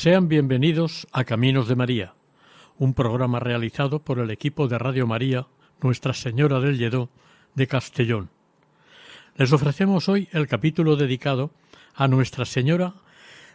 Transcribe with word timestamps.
Sean 0.00 0.28
bienvenidos 0.28 1.06
a 1.12 1.24
Caminos 1.24 1.68
de 1.68 1.76
María, 1.76 2.14
un 2.78 2.94
programa 2.94 3.38
realizado 3.38 3.98
por 4.02 4.18
el 4.18 4.30
equipo 4.30 4.66
de 4.66 4.78
Radio 4.78 5.06
María 5.06 5.46
Nuestra 5.82 6.14
Señora 6.14 6.58
del 6.58 6.78
Lledó 6.78 7.10
de 7.54 7.66
Castellón. 7.66 8.30
Les 9.36 9.52
ofrecemos 9.52 10.08
hoy 10.08 10.26
el 10.32 10.48
capítulo 10.48 10.96
dedicado 10.96 11.50
a 11.94 12.08
Nuestra 12.08 12.46
Señora 12.46 12.94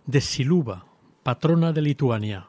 de 0.05 0.21
Siluba, 0.21 0.85
patrona 1.23 1.73
de 1.73 1.81
Lituania. 1.81 2.45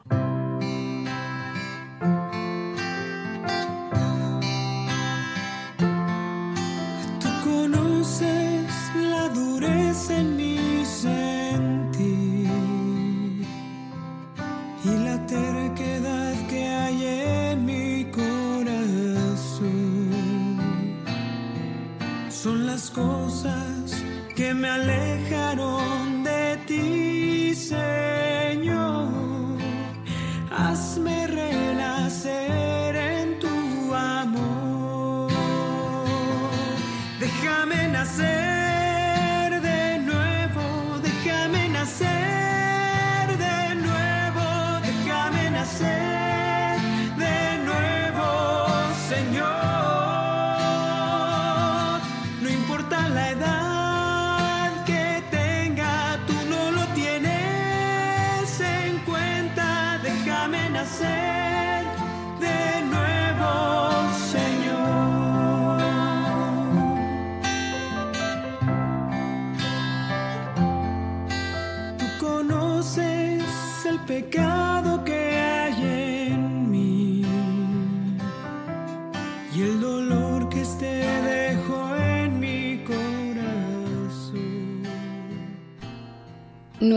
Que 24.87 25.16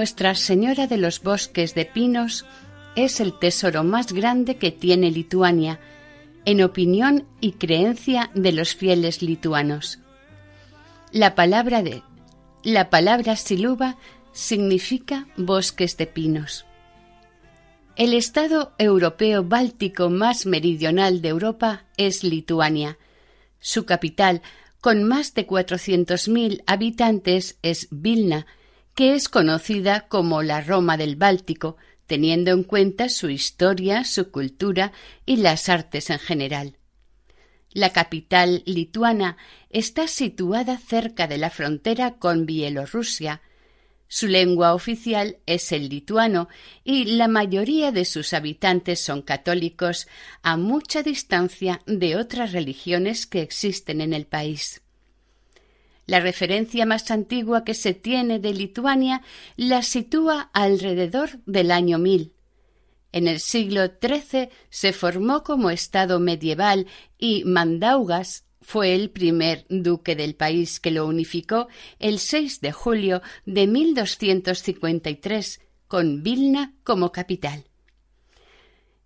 Nuestra 0.01 0.35
Señora 0.35 0.87
de 0.87 0.97
los 0.97 1.23
Bosques 1.23 1.75
de 1.75 1.85
Pinos 1.85 2.47
es 2.97 3.21
el 3.21 3.39
tesoro 3.39 3.85
más 3.85 4.15
grande 4.15 4.57
que 4.57 4.71
tiene 4.71 5.11
Lituania, 5.11 5.79
en 6.47 6.63
opinión 6.63 7.27
y 7.43 7.53
creencia 7.53 8.31
de 8.35 8.53
los 8.53 8.75
fieles 8.75 9.21
lituanos. 9.21 9.99
La 11.13 11.35
palabra 11.35 11.83
de 11.83 12.03
la 12.65 12.89
palabra 12.89 13.37
siluba 13.37 13.99
significa 14.33 15.27
bosques 15.37 15.99
de 15.99 16.07
pinos. 16.07 16.65
El 17.95 18.15
estado 18.15 18.73
europeo 18.79 19.45
báltico 19.45 20.09
más 20.09 20.47
meridional 20.47 21.21
de 21.21 21.29
Europa 21.29 21.85
es 21.99 22.25
Lituania. 22.25 22.97
Su 23.59 23.85
capital, 23.85 24.41
con 24.81 25.05
más 25.05 25.35
de 25.35 25.47
400.000 25.47 26.63
habitantes, 26.67 27.59
es 27.61 27.87
Vilna, 27.91 28.47
que 29.01 29.15
es 29.15 29.31
conocida 29.31 30.09
como 30.09 30.43
la 30.43 30.61
Roma 30.61 30.99
del 30.99 31.17
Báltico, 31.17 31.79
teniendo 32.07 32.51
en 32.51 32.65
cuenta 32.65 33.09
su 33.09 33.31
historia, 33.31 34.05
su 34.05 34.31
cultura 34.31 34.93
y 35.25 35.39
las 35.39 35.71
artes 35.71 36.11
en 36.11 36.19
general. 36.19 36.77
La 37.73 37.95
capital 37.95 38.63
lituana 38.67 39.39
está 39.71 40.07
situada 40.07 40.77
cerca 40.77 41.27
de 41.27 41.39
la 41.39 41.49
frontera 41.49 42.19
con 42.19 42.45
Bielorrusia. 42.45 43.41
Su 44.07 44.27
lengua 44.27 44.75
oficial 44.75 45.39
es 45.47 45.73
el 45.73 45.89
lituano 45.89 46.51
y 46.85 47.07
la 47.07 47.27
mayoría 47.27 47.93
de 47.93 48.05
sus 48.05 48.35
habitantes 48.35 49.01
son 49.01 49.23
católicos 49.23 50.09
a 50.43 50.59
mucha 50.59 51.03
distancia 51.03 51.81
de 51.87 52.17
otras 52.17 52.53
religiones 52.53 53.27
que 53.27 53.41
existen 53.41 54.03
en 54.03 54.13
el 54.13 54.27
país. 54.27 54.83
La 56.11 56.19
referencia 56.19 56.87
más 56.87 57.09
antigua 57.13 57.63
que 57.63 57.73
se 57.73 57.95
tiene 57.95 58.41
de 58.41 58.53
Lituania 58.53 59.23
la 59.55 59.81
sitúa 59.83 60.51
alrededor 60.53 61.39
del 61.47 61.71
año 61.71 61.99
1000. 61.99 62.33
En 63.13 63.29
el 63.29 63.39
siglo 63.39 63.83
XIII 63.87 64.49
se 64.71 64.93
formó 64.93 65.45
como 65.45 65.71
estado 65.71 66.19
medieval 66.19 66.89
y 67.17 67.45
Mandaugas 67.45 68.45
fue 68.61 68.97
el 68.97 69.11
primer 69.11 69.67
duque 69.69 70.17
del 70.17 70.35
país 70.35 70.81
que 70.81 70.91
lo 70.91 71.07
unificó 71.07 71.69
el 72.01 72.19
6 72.19 72.61
de 72.61 72.73
julio 72.73 73.23
de 73.47 73.69
1253 73.69 75.61
con 75.87 76.25
Vilna 76.25 76.75
como 76.83 77.13
capital. 77.13 77.70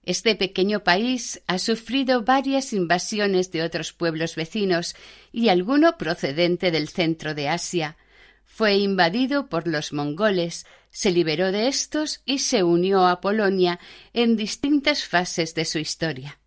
Este 0.06 0.34
pequeño 0.34 0.84
país 0.84 1.42
ha 1.46 1.58
sufrido 1.58 2.24
varias 2.24 2.74
invasiones 2.74 3.50
de 3.50 3.62
otros 3.62 3.94
pueblos 3.94 4.36
vecinos 4.36 4.94
y 5.32 5.48
alguno 5.48 5.96
procedente 5.96 6.70
del 6.70 6.88
centro 6.88 7.34
de 7.34 7.48
Asia. 7.48 7.96
Fue 8.44 8.74
invadido 8.76 9.48
por 9.48 9.66
los 9.66 9.94
mongoles, 9.94 10.66
se 10.90 11.10
liberó 11.10 11.52
de 11.52 11.68
estos 11.68 12.20
y 12.26 12.40
se 12.40 12.62
unió 12.62 13.06
a 13.06 13.22
Polonia 13.22 13.80
en 14.12 14.36
distintas 14.36 15.04
fases 15.04 15.54
de 15.54 15.64
su 15.64 15.78
historia. 15.78 16.38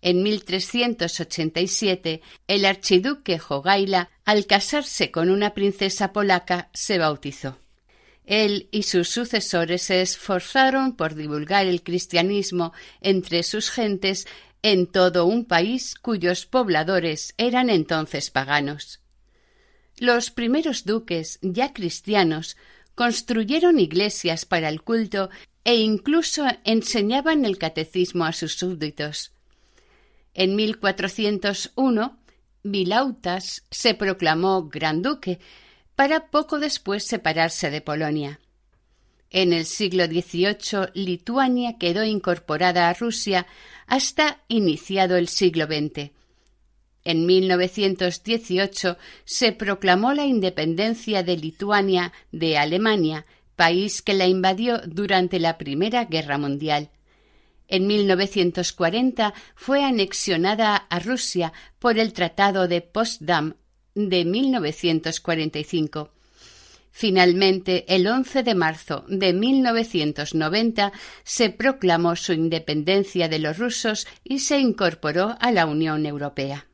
En 0.00 0.24
1387, 0.24 2.22
el 2.48 2.64
archiduque 2.64 3.38
Jogaila, 3.38 4.10
al 4.24 4.46
casarse 4.46 5.12
con 5.12 5.30
una 5.30 5.54
princesa 5.54 6.12
polaca, 6.12 6.70
se 6.74 6.98
bautizó. 6.98 7.56
Él 8.24 8.68
y 8.70 8.84
sus 8.84 9.08
sucesores 9.08 9.82
se 9.82 10.00
esforzaron 10.00 10.96
por 10.96 11.14
divulgar 11.14 11.66
el 11.66 11.82
cristianismo 11.82 12.72
entre 13.00 13.42
sus 13.42 13.70
gentes 13.70 14.26
en 14.62 14.86
todo 14.86 15.26
un 15.26 15.44
país 15.44 15.96
cuyos 15.96 16.46
pobladores 16.46 17.34
eran 17.36 17.68
entonces 17.68 18.30
paganos. 18.30 19.00
Los 19.98 20.30
primeros 20.30 20.84
duques, 20.84 21.38
ya 21.42 21.72
cristianos, 21.72 22.56
construyeron 22.94 23.78
iglesias 23.78 24.44
para 24.44 24.68
el 24.68 24.82
culto 24.82 25.30
e 25.64 25.76
incluso 25.76 26.44
enseñaban 26.64 27.44
el 27.44 27.58
catecismo 27.58 28.24
a 28.24 28.32
sus 28.32 28.54
súbditos. 28.54 29.32
En 30.34 30.56
1401, 30.56 32.18
Vilautas 32.62 33.64
se 33.70 33.94
proclamó 33.94 34.68
gran 34.68 35.02
duque, 35.02 35.40
para 35.94 36.30
poco 36.30 36.58
después 36.58 37.04
separarse 37.06 37.70
de 37.70 37.80
Polonia. 37.80 38.40
En 39.30 39.52
el 39.52 39.64
siglo 39.64 40.04
XVIII, 40.04 40.90
Lituania 40.94 41.78
quedó 41.78 42.04
incorporada 42.04 42.88
a 42.88 42.94
Rusia 42.94 43.46
hasta 43.86 44.42
iniciado 44.48 45.16
el 45.16 45.28
siglo 45.28 45.66
XX. 45.66 46.10
En 47.04 47.26
1918 47.26 48.96
se 49.24 49.52
proclamó 49.52 50.12
la 50.12 50.26
independencia 50.26 51.22
de 51.22 51.36
Lituania 51.36 52.12
de 52.30 52.58
Alemania, 52.58 53.24
país 53.56 54.02
que 54.02 54.14
la 54.14 54.26
invadió 54.26 54.78
durante 54.86 55.40
la 55.40 55.58
Primera 55.58 56.04
Guerra 56.04 56.38
Mundial. 56.38 56.90
En 57.68 57.86
1940 57.86 59.32
fue 59.54 59.82
anexionada 59.82 60.76
a 60.76 60.98
Rusia 60.98 61.54
por 61.78 61.98
el 61.98 62.12
Tratado 62.12 62.68
de 62.68 62.82
Potsdam 62.82 63.54
de 63.94 64.24
1945. 64.24 66.10
Finalmente, 66.90 67.86
el 67.94 68.06
11 68.06 68.42
de 68.42 68.54
marzo 68.54 69.04
de 69.08 69.32
1990 69.32 70.92
se 71.24 71.48
proclamó 71.50 72.16
su 72.16 72.34
independencia 72.34 73.28
de 73.28 73.38
los 73.38 73.58
rusos 73.58 74.06
y 74.22 74.40
se 74.40 74.60
incorporó 74.60 75.36
a 75.40 75.50
la 75.52 75.64
Unión 75.64 76.04
Europea. 76.04 76.66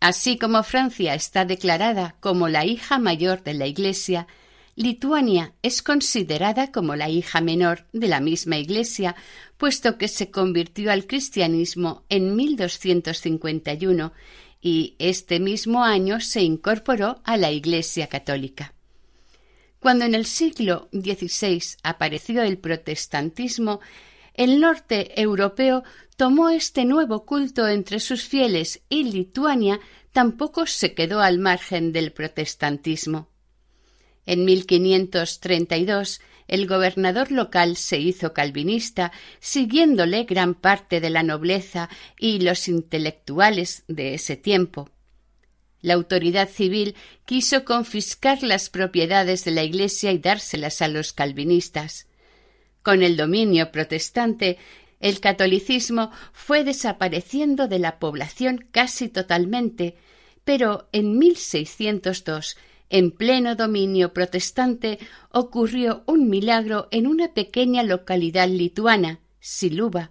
Así 0.00 0.38
como 0.38 0.62
Francia 0.62 1.14
está 1.14 1.44
declarada 1.44 2.16
como 2.20 2.48
la 2.48 2.64
hija 2.64 2.98
mayor 2.98 3.42
de 3.44 3.54
la 3.54 3.66
Iglesia, 3.66 4.26
Lituania 4.74 5.54
es 5.62 5.80
considerada 5.82 6.70
como 6.70 6.96
la 6.96 7.08
hija 7.08 7.40
menor 7.40 7.86
de 7.94 8.08
la 8.08 8.20
misma 8.20 8.58
Iglesia, 8.58 9.16
puesto 9.56 9.96
que 9.96 10.08
se 10.08 10.30
convirtió 10.30 10.92
al 10.92 11.06
cristianismo 11.06 12.04
en 12.10 12.36
1251 12.36 14.12
y 14.66 14.96
este 14.98 15.38
mismo 15.38 15.84
año 15.84 16.18
se 16.18 16.42
incorporó 16.42 17.20
a 17.22 17.36
la 17.36 17.52
Iglesia 17.52 18.08
católica. 18.08 18.74
Cuando 19.78 20.04
en 20.04 20.16
el 20.16 20.26
siglo 20.26 20.88
XVI 20.90 21.62
apareció 21.84 22.42
el 22.42 22.58
protestantismo, 22.58 23.78
el 24.34 24.58
norte 24.58 25.22
europeo 25.22 25.84
tomó 26.16 26.48
este 26.50 26.84
nuevo 26.84 27.24
culto 27.24 27.68
entre 27.68 28.00
sus 28.00 28.24
fieles 28.24 28.82
y 28.88 29.04
Lituania 29.04 29.78
tampoco 30.10 30.66
se 30.66 30.94
quedó 30.94 31.20
al 31.20 31.38
margen 31.38 31.92
del 31.92 32.10
protestantismo. 32.10 33.28
En 34.24 34.44
1532 34.44 36.20
el 36.48 36.66
gobernador 36.66 37.32
local 37.32 37.76
se 37.76 37.98
hizo 37.98 38.32
calvinista, 38.32 39.12
siguiéndole 39.40 40.24
gran 40.24 40.54
parte 40.54 41.00
de 41.00 41.10
la 41.10 41.22
nobleza 41.22 41.88
y 42.18 42.40
los 42.40 42.68
intelectuales 42.68 43.84
de 43.88 44.14
ese 44.14 44.36
tiempo. 44.36 44.90
La 45.80 45.94
autoridad 45.94 46.48
civil 46.48 46.96
quiso 47.24 47.64
confiscar 47.64 48.42
las 48.42 48.70
propiedades 48.70 49.44
de 49.44 49.50
la 49.50 49.62
Iglesia 49.62 50.12
y 50.12 50.18
dárselas 50.18 50.82
a 50.82 50.88
los 50.88 51.12
calvinistas. 51.12 52.06
Con 52.82 53.02
el 53.02 53.16
dominio 53.16 53.70
protestante, 53.72 54.58
el 55.00 55.20
catolicismo 55.20 56.10
fue 56.32 56.64
desapareciendo 56.64 57.68
de 57.68 57.78
la 57.78 57.98
población 57.98 58.66
casi 58.70 59.08
totalmente, 59.08 59.96
pero 60.44 60.88
en 60.92 61.18
1602, 61.18 62.56
en 62.90 63.10
pleno 63.10 63.56
dominio 63.56 64.12
protestante, 64.12 64.98
ocurrió 65.30 66.02
un 66.06 66.28
milagro 66.28 66.88
en 66.90 67.06
una 67.06 67.34
pequeña 67.34 67.82
localidad 67.82 68.48
lituana, 68.48 69.20
Siluba. 69.40 70.10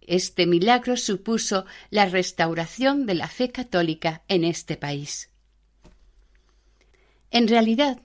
Este 0.00 0.46
milagro 0.46 0.96
supuso 0.96 1.66
la 1.90 2.06
restauración 2.06 3.06
de 3.06 3.14
la 3.14 3.28
fe 3.28 3.50
católica 3.50 4.22
en 4.28 4.44
este 4.44 4.76
país. 4.76 5.30
En 7.30 7.48
realidad, 7.48 8.00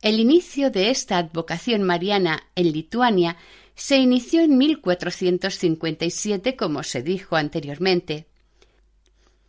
el 0.00 0.18
inicio 0.18 0.70
de 0.70 0.90
esta 0.90 1.18
advocación 1.18 1.82
mariana 1.82 2.42
en 2.54 2.72
Lituania 2.72 3.36
se 3.74 3.98
inició 3.98 4.42
en 4.42 4.58
1457, 4.58 6.56
como 6.56 6.82
se 6.82 7.02
dijo 7.02 7.36
anteriormente. 7.36 8.26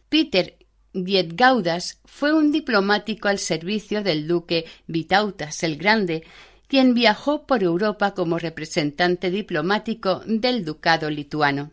Peter 0.10 0.58
Vietgaudas 0.94 2.00
fue 2.06 2.34
un 2.34 2.52
diplomático 2.52 3.28
al 3.28 3.40
servicio 3.40 4.04
del 4.04 4.28
duque 4.28 4.66
Vitautas 4.86 5.64
el 5.64 5.78
Grande, 5.78 6.24
quien 6.68 6.94
viajó 6.94 7.46
por 7.46 7.64
Europa 7.64 8.14
como 8.14 8.40
representante 8.40 9.32
diplomático 9.32 10.22
del 10.26 10.64
ducado 10.64 11.10
lituano. 11.10 11.72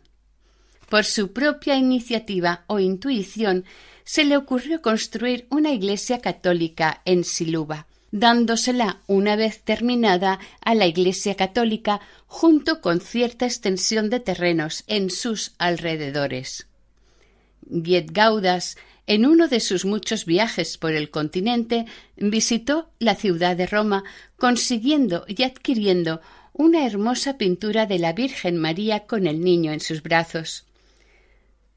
Por 0.89 1.05
su 1.05 1.31
propia 1.31 1.75
iniciativa 1.77 2.63
o 2.67 2.79
intuición, 2.79 3.65
se 4.03 4.25
le 4.25 4.35
ocurrió 4.35 4.81
construir 4.81 5.47
una 5.49 5.71
iglesia 5.71 6.19
católica 6.19 7.01
en 7.05 7.23
Siluba, 7.23 7.85
dándosela 8.11 9.01
una 9.07 9.35
vez 9.35 9.63
terminada 9.63 10.39
a 10.61 10.75
la 10.75 10.85
Iglesia 10.85 11.35
católica 11.35 12.01
junto 12.27 12.81
con 12.81 12.99
cierta 12.99 13.45
extensión 13.45 14.09
de 14.09 14.19
terrenos 14.19 14.83
en 14.87 15.09
sus 15.09 15.53
alrededores. 15.59 16.67
En 19.07 19.25
uno 19.25 19.47
de 19.47 19.59
sus 19.59 19.85
muchos 19.85 20.25
viajes 20.25 20.77
por 20.77 20.93
el 20.93 21.09
continente, 21.09 21.85
visitó 22.15 22.89
la 22.99 23.15
ciudad 23.15 23.55
de 23.55 23.65
Roma, 23.65 24.03
consiguiendo 24.37 25.25
y 25.27 25.43
adquiriendo 25.43 26.21
una 26.53 26.85
hermosa 26.85 27.37
pintura 27.37 27.85
de 27.85 27.99
la 27.99 28.13
Virgen 28.13 28.57
María 28.57 29.01
con 29.07 29.27
el 29.27 29.41
niño 29.41 29.71
en 29.71 29.79
sus 29.79 30.03
brazos. 30.03 30.65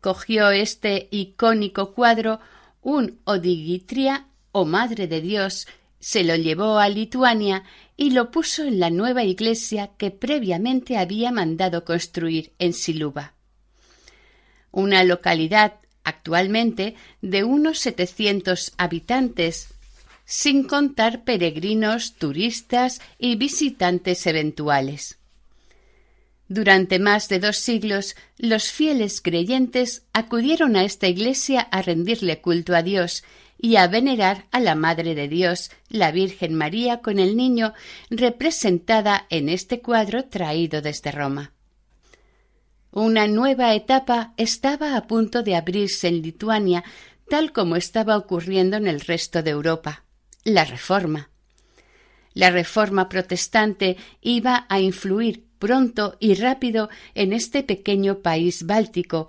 Cogió 0.00 0.50
este 0.50 1.08
icónico 1.10 1.94
cuadro, 1.94 2.40
un 2.82 3.18
Odigitria 3.24 4.26
o 4.52 4.64
Madre 4.64 5.06
de 5.06 5.20
Dios, 5.20 5.66
se 5.98 6.22
lo 6.22 6.36
llevó 6.36 6.78
a 6.78 6.90
Lituania 6.90 7.64
y 7.96 8.10
lo 8.10 8.30
puso 8.30 8.64
en 8.64 8.78
la 8.78 8.90
nueva 8.90 9.24
iglesia 9.24 9.92
que 9.96 10.10
previamente 10.10 10.98
había 10.98 11.32
mandado 11.32 11.86
construir 11.86 12.52
en 12.58 12.74
Siluba. 12.74 13.32
Una 14.70 15.02
localidad 15.04 15.76
actualmente 16.04 16.94
de 17.22 17.44
unos 17.44 17.80
setecientos 17.80 18.72
habitantes, 18.76 19.68
sin 20.24 20.64
contar 20.64 21.24
peregrinos, 21.24 22.14
turistas 22.14 23.00
y 23.18 23.36
visitantes 23.36 24.26
eventuales. 24.26 25.18
Durante 26.48 26.98
más 26.98 27.28
de 27.28 27.40
dos 27.40 27.56
siglos, 27.56 28.16
los 28.36 28.70
fieles 28.70 29.20
creyentes 29.22 30.02
acudieron 30.12 30.76
a 30.76 30.84
esta 30.84 31.08
iglesia 31.08 31.60
a 31.60 31.80
rendirle 31.82 32.40
culto 32.40 32.76
a 32.76 32.82
Dios 32.82 33.24
y 33.58 33.76
a 33.76 33.86
venerar 33.86 34.44
a 34.50 34.60
la 34.60 34.74
Madre 34.74 35.14
de 35.14 35.26
Dios, 35.26 35.70
la 35.88 36.10
Virgen 36.10 36.54
María 36.54 37.00
con 37.00 37.18
el 37.18 37.34
niño, 37.34 37.72
representada 38.10 39.26
en 39.30 39.48
este 39.48 39.80
cuadro 39.80 40.26
traído 40.26 40.82
desde 40.82 41.12
Roma. 41.12 41.53
Una 42.96 43.26
nueva 43.26 43.74
etapa 43.74 44.34
estaba 44.36 44.96
a 44.96 45.08
punto 45.08 45.42
de 45.42 45.56
abrirse 45.56 46.06
en 46.06 46.22
Lituania, 46.22 46.84
tal 47.28 47.52
como 47.52 47.74
estaba 47.74 48.16
ocurriendo 48.16 48.76
en 48.76 48.86
el 48.86 49.00
resto 49.00 49.42
de 49.42 49.50
Europa, 49.50 50.04
la 50.44 50.64
Reforma. 50.64 51.28
La 52.34 52.50
Reforma 52.50 53.08
protestante 53.08 53.96
iba 54.20 54.66
a 54.68 54.78
influir 54.78 55.44
pronto 55.58 56.16
y 56.20 56.34
rápido 56.34 56.88
en 57.16 57.32
este 57.32 57.64
pequeño 57.64 58.20
país 58.20 58.64
báltico, 58.64 59.28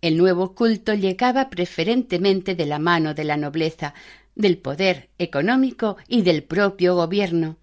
el 0.00 0.16
nuevo 0.16 0.54
culto 0.54 0.94
llegaba 0.94 1.50
preferentemente 1.50 2.54
de 2.54 2.66
la 2.66 2.78
mano 2.78 3.14
de 3.14 3.24
la 3.24 3.36
nobleza, 3.36 3.94
del 4.36 4.58
poder 4.58 5.10
económico 5.18 5.96
y 6.06 6.22
del 6.22 6.44
propio 6.44 6.94
gobierno. 6.94 7.56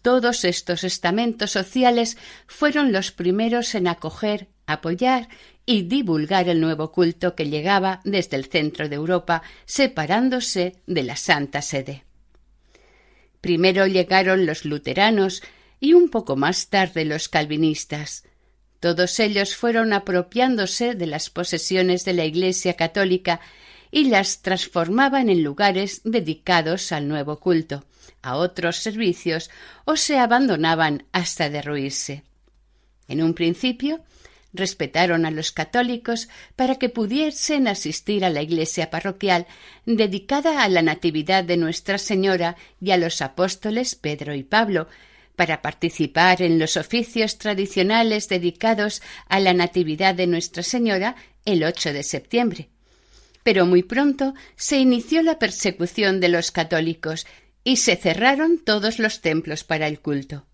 Todos 0.00 0.46
estos 0.46 0.84
estamentos 0.84 1.50
sociales 1.50 2.16
fueron 2.46 2.92
los 2.92 3.12
primeros 3.12 3.74
en 3.74 3.86
acoger, 3.86 4.48
apoyar 4.72 5.28
y 5.66 5.82
divulgar 5.82 6.48
el 6.48 6.60
nuevo 6.60 6.90
culto 6.92 7.34
que 7.34 7.48
llegaba 7.48 8.00
desde 8.04 8.36
el 8.36 8.46
centro 8.46 8.88
de 8.88 8.96
Europa, 8.96 9.42
separándose 9.66 10.76
de 10.86 11.02
la 11.02 11.16
Santa 11.16 11.62
Sede. 11.62 12.04
Primero 13.40 13.86
llegaron 13.86 14.46
los 14.46 14.64
luteranos 14.64 15.42
y 15.78 15.94
un 15.94 16.10
poco 16.10 16.36
más 16.36 16.68
tarde 16.68 17.04
los 17.04 17.28
calvinistas. 17.28 18.24
Todos 18.80 19.18
ellos 19.20 19.56
fueron 19.56 19.92
apropiándose 19.92 20.94
de 20.94 21.06
las 21.06 21.30
posesiones 21.30 22.04
de 22.04 22.14
la 22.14 22.24
Iglesia 22.24 22.74
católica 22.74 23.40
y 23.90 24.04
las 24.04 24.42
transformaban 24.42 25.28
en 25.28 25.42
lugares 25.42 26.02
dedicados 26.04 26.92
al 26.92 27.08
nuevo 27.08 27.40
culto, 27.40 27.84
a 28.22 28.36
otros 28.36 28.76
servicios 28.76 29.50
o 29.84 29.96
se 29.96 30.18
abandonaban 30.18 31.04
hasta 31.12 31.50
derruirse. 31.50 32.22
En 33.08 33.22
un 33.22 33.34
principio, 33.34 34.00
respetaron 34.52 35.26
a 35.26 35.30
los 35.30 35.52
católicos 35.52 36.28
para 36.56 36.76
que 36.76 36.88
pudiesen 36.88 37.68
asistir 37.68 38.24
a 38.24 38.30
la 38.30 38.42
iglesia 38.42 38.90
parroquial 38.90 39.46
dedicada 39.86 40.62
a 40.62 40.68
la 40.68 40.82
Natividad 40.82 41.44
de 41.44 41.56
Nuestra 41.56 41.98
Señora 41.98 42.56
y 42.80 42.90
a 42.90 42.96
los 42.96 43.22
apóstoles 43.22 43.94
Pedro 43.94 44.34
y 44.34 44.42
Pablo, 44.42 44.88
para 45.36 45.62
participar 45.62 46.42
en 46.42 46.58
los 46.58 46.76
oficios 46.76 47.38
tradicionales 47.38 48.28
dedicados 48.28 49.00
a 49.26 49.40
la 49.40 49.54
Natividad 49.54 50.14
de 50.14 50.26
Nuestra 50.26 50.62
Señora 50.62 51.16
el 51.46 51.64
8 51.64 51.94
de 51.94 52.02
septiembre. 52.02 52.68
Pero 53.42 53.64
muy 53.64 53.82
pronto 53.82 54.34
se 54.56 54.78
inició 54.78 55.22
la 55.22 55.38
persecución 55.38 56.20
de 56.20 56.28
los 56.28 56.50
católicos 56.50 57.26
y 57.64 57.78
se 57.78 57.96
cerraron 57.96 58.58
todos 58.58 58.98
los 58.98 59.22
templos 59.22 59.64
para 59.64 59.86
el 59.86 60.00
culto. 60.00 60.46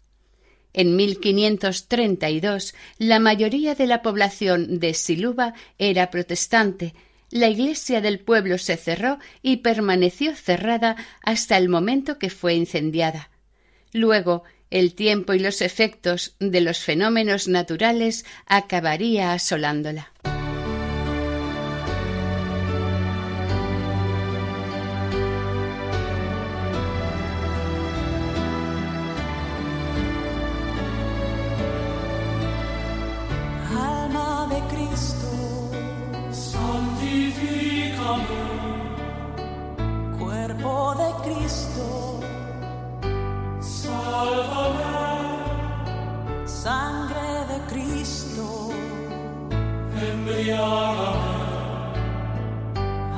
En 0.76 0.94
1532 0.94 2.74
la 2.98 3.18
mayoría 3.18 3.74
de 3.74 3.86
la 3.86 4.02
población 4.02 4.78
de 4.78 4.92
Siluba 4.92 5.54
era 5.78 6.10
protestante, 6.10 6.94
la 7.30 7.48
iglesia 7.48 8.02
del 8.02 8.20
pueblo 8.20 8.58
se 8.58 8.76
cerró 8.76 9.18
y 9.40 9.56
permaneció 9.56 10.36
cerrada 10.36 10.96
hasta 11.22 11.56
el 11.56 11.70
momento 11.70 12.18
que 12.18 12.28
fue 12.28 12.54
incendiada. 12.54 13.30
Luego 13.92 14.44
el 14.70 14.94
tiempo 14.94 15.32
y 15.32 15.38
los 15.38 15.62
efectos 15.62 16.36
de 16.40 16.60
los 16.60 16.80
fenómenos 16.80 17.48
naturales 17.48 18.26
acabaría 18.44 19.32
asolándola. 19.32 20.12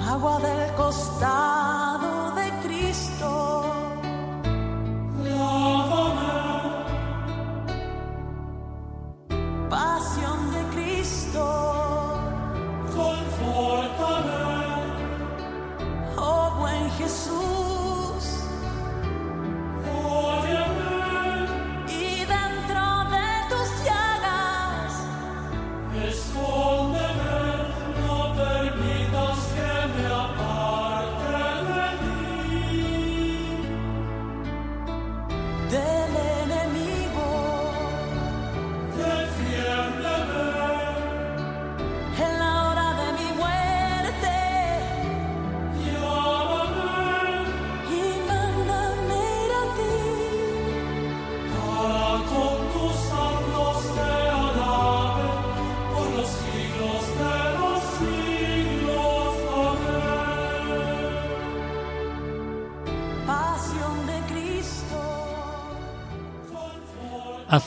Agua 0.08 0.38
del 0.40 0.74
costado 0.74 1.47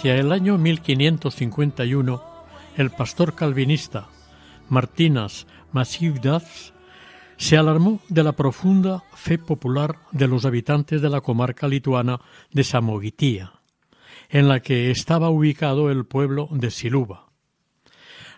Hacia 0.02 0.16
el 0.16 0.32
año 0.32 0.58
1551, 0.58 2.24
el 2.76 2.90
pastor 2.90 3.36
calvinista 3.36 4.10
Martinas 4.68 5.46
Masiudas 5.74 6.74
se 7.38 7.56
alarmó 7.56 8.02
de 8.10 8.24
la 8.24 8.32
profunda 8.32 9.04
fe 9.14 9.38
popular 9.38 9.98
de 10.12 10.28
los 10.28 10.46
habitantes 10.46 11.04
de 11.04 11.10
la 11.12 11.22
comarca 11.22 11.68
lituana 11.68 12.20
de 12.52 12.64
Samogitia, 12.64 13.54
en 14.30 14.48
la 14.48 14.62
que 14.62 14.90
estaba 14.90 15.30
ubicado 15.30 15.92
el 15.92 16.08
pueblo 16.08 16.50
de 16.50 16.72
Siluba. 16.72 17.28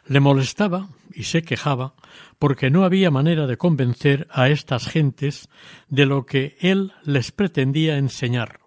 Le 0.05 0.19
molestaba 0.19 0.89
y 1.13 1.23
se 1.23 1.43
quejaba 1.43 1.93
porque 2.39 2.71
no 2.71 2.83
había 2.83 3.09
manera 3.09 3.47
de 3.47 3.55
convencer 3.55 4.27
a 4.31 4.49
estas 4.49 4.89
gentes 4.89 5.47
de 5.87 6.07
lo 6.07 6.25
que 6.25 6.57
él 6.59 6.91
les 7.05 7.31
pretendía 7.31 7.97
enseñar. 7.97 8.59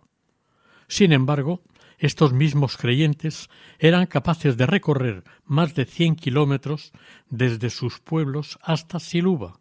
Sin 0.89 1.13
embargo, 1.13 1.61
estos 1.99 2.33
mismos 2.33 2.77
creyentes 2.77 3.49
eran 3.79 4.07
capaces 4.07 4.57
de 4.57 4.67
recorrer 4.67 5.25
más 5.45 5.75
de 5.75 5.85
cien 5.85 6.17
kilómetros 6.17 6.93
desde 7.31 7.71
sus 7.71 8.01
pueblos 8.01 8.59
hasta 8.63 9.01
Siluba 9.01 9.61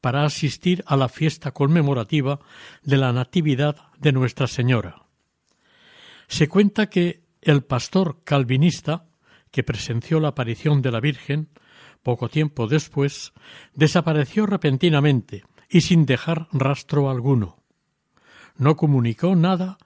para 0.00 0.24
asistir 0.24 0.82
a 0.86 0.96
la 0.96 1.08
fiesta 1.08 1.52
conmemorativa 1.52 2.40
de 2.82 2.96
la 2.96 3.12
Natividad 3.12 3.76
de 3.98 4.12
Nuestra 4.12 4.46
Señora. 4.46 5.02
Se 6.26 6.48
cuenta 6.48 6.88
que 6.88 7.22
el 7.42 7.62
pastor 7.62 8.22
calvinista, 8.24 9.06
que 9.50 9.62
presenció 9.62 10.20
la 10.20 10.28
aparición 10.28 10.80
de 10.80 10.90
la 10.90 11.00
Virgen, 11.00 11.48
poco 12.02 12.28
tiempo 12.28 12.66
después, 12.66 13.32
desapareció 13.74 14.46
repentinamente 14.46 15.44
y 15.68 15.82
sin 15.82 16.06
dejar 16.06 16.48
rastro 16.52 17.10
alguno. 17.10 17.58
No 18.56 18.76
comunicó 18.76 19.36
nada 19.36 19.78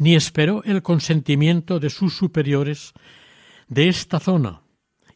ni 0.00 0.14
esperó 0.14 0.64
el 0.64 0.82
consentimiento 0.82 1.78
de 1.78 1.90
sus 1.90 2.16
superiores 2.16 2.94
de 3.68 3.88
esta 3.88 4.18
zona 4.18 4.62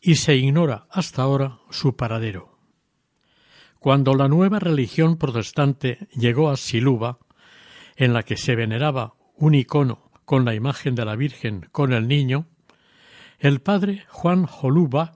y 0.02 0.16
se 0.16 0.36
ignora 0.36 0.86
hasta 0.90 1.22
ahora 1.22 1.58
su 1.70 1.96
paradero. 1.96 2.58
Cuando 3.80 4.12
la 4.14 4.28
nueva 4.28 4.58
religión 4.58 5.16
protestante 5.16 6.06
llegó 6.14 6.50
a 6.50 6.58
Siluba, 6.58 7.18
en 7.96 8.12
la 8.12 8.24
que 8.24 8.36
se 8.36 8.56
veneraba 8.56 9.14
un 9.36 9.54
icono 9.54 10.10
con 10.26 10.44
la 10.44 10.54
imagen 10.54 10.94
de 10.94 11.06
la 11.06 11.16
Virgen 11.16 11.66
con 11.72 11.94
el 11.94 12.06
niño, 12.06 12.46
el 13.38 13.62
padre 13.62 14.04
Juan 14.10 14.44
Joluba, 14.44 15.12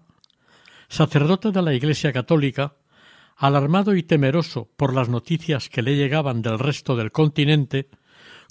sacerdote 0.88 1.50
de 1.50 1.60
la 1.60 1.75
Iglesia 1.75 2.10
Católica, 2.10 2.76
alarmado 3.37 3.94
y 3.94 4.02
temeroso 4.02 4.70
por 4.78 4.94
las 4.94 5.10
noticias 5.10 5.68
que 5.68 5.82
le 5.82 5.94
llegaban 5.94 6.40
del 6.40 6.58
resto 6.58 6.96
del 6.96 7.12
continente, 7.12 7.90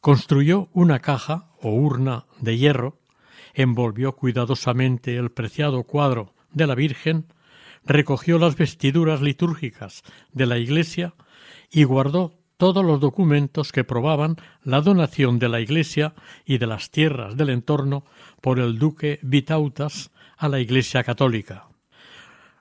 construyó 0.02 0.70
una 0.74 1.00
caja 1.00 1.50
o 1.62 1.72
urna 1.72 2.26
de 2.40 2.58
hierro, 2.58 3.00
envolvió 3.54 4.14
cuidadosamente 4.14 5.18
el 5.18 5.32
preciado 5.32 5.84
cuadro 5.84 6.34
de 6.52 6.68
la 6.68 6.76
Virgen, 6.76 7.26
recogió 7.86 8.38
las 8.38 8.56
vestiduras 8.56 9.22
litúrgicas 9.22 10.04
de 10.32 10.46
la 10.46 10.58
Iglesia 10.58 11.14
y 11.72 11.84
guardó 11.84 12.34
todos 12.58 12.84
los 12.84 13.00
documentos 13.00 13.72
que 13.72 13.84
probaban 13.84 14.36
la 14.64 14.82
donación 14.82 15.40
de 15.40 15.50
la 15.50 15.60
Iglesia 15.60 16.14
y 16.46 16.58
de 16.58 16.68
las 16.68 16.90
tierras 16.90 17.38
del 17.38 17.50
entorno 17.50 18.04
por 18.42 18.60
el 18.60 18.80
duque 18.80 19.20
Vitautas 19.22 20.12
a 20.38 20.50
la 20.50 20.60
Iglesia 20.60 21.04
católica. 21.04 21.68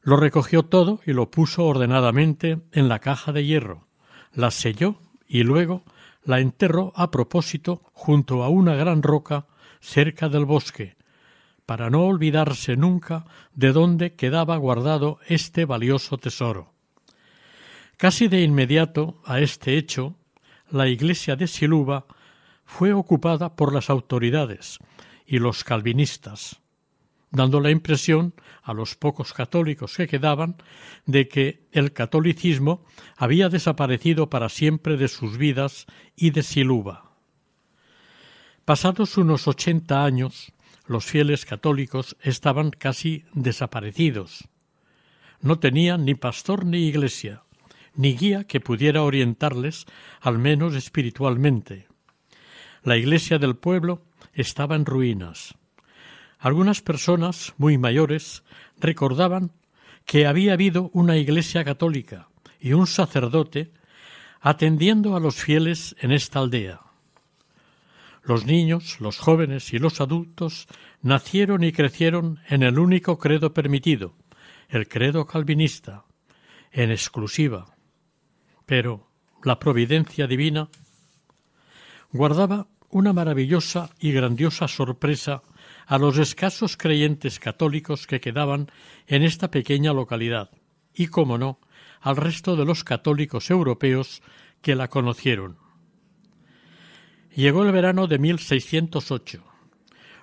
Lo 0.02 0.16
recogió 0.16 0.62
todo 0.62 1.00
y 1.04 1.12
lo 1.12 1.30
puso 1.30 1.64
ordenadamente 1.64 2.60
en 2.72 2.88
la 2.88 3.00
caja 3.00 3.32
de 3.32 3.44
hierro, 3.44 3.86
la 4.32 4.50
selló 4.50 5.00
y 5.26 5.42
luego 5.42 5.82
la 6.26 6.40
enterró 6.40 6.92
a 6.97 7.11
propósito 7.11 7.80
junto 7.95 8.42
a 8.45 8.49
una 8.49 8.75
gran 8.75 9.02
roca 9.02 9.47
cerca 9.80 10.28
del 10.28 10.45
bosque, 10.45 10.97
para 11.64 11.88
no 11.88 12.04
olvidarse 12.04 12.76
nunca 12.76 13.25
de 13.54 13.73
dónde 13.73 14.14
quedaba 14.14 14.56
guardado 14.56 15.18
este 15.26 15.64
valioso 15.64 16.18
tesoro. 16.18 16.75
Casi 17.97 18.28
de 18.28 18.42
inmediato 18.42 19.21
a 19.25 19.40
este 19.40 19.78
hecho, 19.78 20.16
la 20.71 20.88
iglesia 20.88 21.37
de 21.37 21.47
Siluba 21.47 22.06
fue 22.64 22.92
ocupada 22.92 23.54
por 23.54 23.73
las 23.73 23.88
autoridades 23.88 24.78
y 25.26 25.38
los 25.38 25.64
calvinistas, 25.64 26.61
dando 27.36 27.60
la 27.60 27.70
impresión 27.70 28.32
a 28.62 28.72
los 28.72 28.94
pocos 28.94 29.34
católicos 29.34 29.94
que 29.96 30.08
quedaban 30.08 30.56
de 31.04 31.28
que 31.28 31.68
el 31.70 31.92
catolicismo 31.92 32.84
había 33.16 33.50
desaparecido 33.50 34.30
para 34.30 34.48
siempre 34.48 34.96
de 34.96 35.08
sus 35.08 35.36
vidas 35.36 35.86
y 36.16 36.30
de 36.30 36.42
Siluba. 36.42 37.12
Pasados 38.64 39.18
unos 39.18 39.46
ochenta 39.46 40.04
años, 40.04 40.52
los 40.86 41.04
fieles 41.04 41.44
católicos 41.44 42.16
estaban 42.22 42.70
casi 42.70 43.24
desaparecidos. 43.34 44.48
No 45.40 45.58
tenían 45.58 46.06
ni 46.06 46.14
pastor 46.14 46.64
ni 46.64 46.88
iglesia, 46.88 47.42
ni 47.94 48.16
guía 48.16 48.44
que 48.44 48.60
pudiera 48.60 49.02
orientarles, 49.02 49.84
al 50.20 50.38
menos 50.38 50.74
espiritualmente. 50.74 51.86
La 52.82 52.96
iglesia 52.96 53.38
del 53.38 53.56
pueblo 53.56 54.02
estaba 54.32 54.74
en 54.74 54.86
ruinas. 54.86 55.54
Algunas 56.46 56.80
personas 56.80 57.54
muy 57.58 57.76
mayores 57.76 58.44
recordaban 58.78 59.50
que 60.04 60.28
había 60.28 60.52
habido 60.52 60.90
una 60.92 61.16
iglesia 61.16 61.64
católica 61.64 62.28
y 62.60 62.72
un 62.72 62.86
sacerdote 62.86 63.72
atendiendo 64.40 65.16
a 65.16 65.20
los 65.20 65.34
fieles 65.34 65.96
en 65.98 66.12
esta 66.12 66.38
aldea. 66.38 66.82
Los 68.22 68.46
niños, 68.46 69.00
los 69.00 69.18
jóvenes 69.18 69.72
y 69.72 69.80
los 69.80 70.00
adultos 70.00 70.68
nacieron 71.02 71.64
y 71.64 71.72
crecieron 71.72 72.38
en 72.48 72.62
el 72.62 72.78
único 72.78 73.18
credo 73.18 73.52
permitido, 73.52 74.14
el 74.68 74.86
credo 74.86 75.26
calvinista, 75.26 76.04
en 76.70 76.92
exclusiva. 76.92 77.74
Pero 78.66 79.10
la 79.42 79.58
providencia 79.58 80.28
divina 80.28 80.68
guardaba 82.12 82.68
una 82.90 83.12
maravillosa 83.12 83.90
y 83.98 84.12
grandiosa 84.12 84.68
sorpresa 84.68 85.42
a 85.86 85.98
los 85.98 86.18
escasos 86.18 86.76
creyentes 86.76 87.38
católicos 87.38 88.06
que 88.06 88.20
quedaban 88.20 88.70
en 89.06 89.22
esta 89.22 89.50
pequeña 89.50 89.92
localidad 89.92 90.50
y, 90.92 91.06
como 91.06 91.38
no, 91.38 91.60
al 92.00 92.16
resto 92.16 92.56
de 92.56 92.64
los 92.64 92.84
católicos 92.84 93.50
europeos 93.50 94.22
que 94.62 94.74
la 94.74 94.88
conocieron. 94.88 95.58
Llegó 97.34 97.64
el 97.64 97.72
verano 97.72 98.06
de 98.06 98.18
1608. 98.18 99.44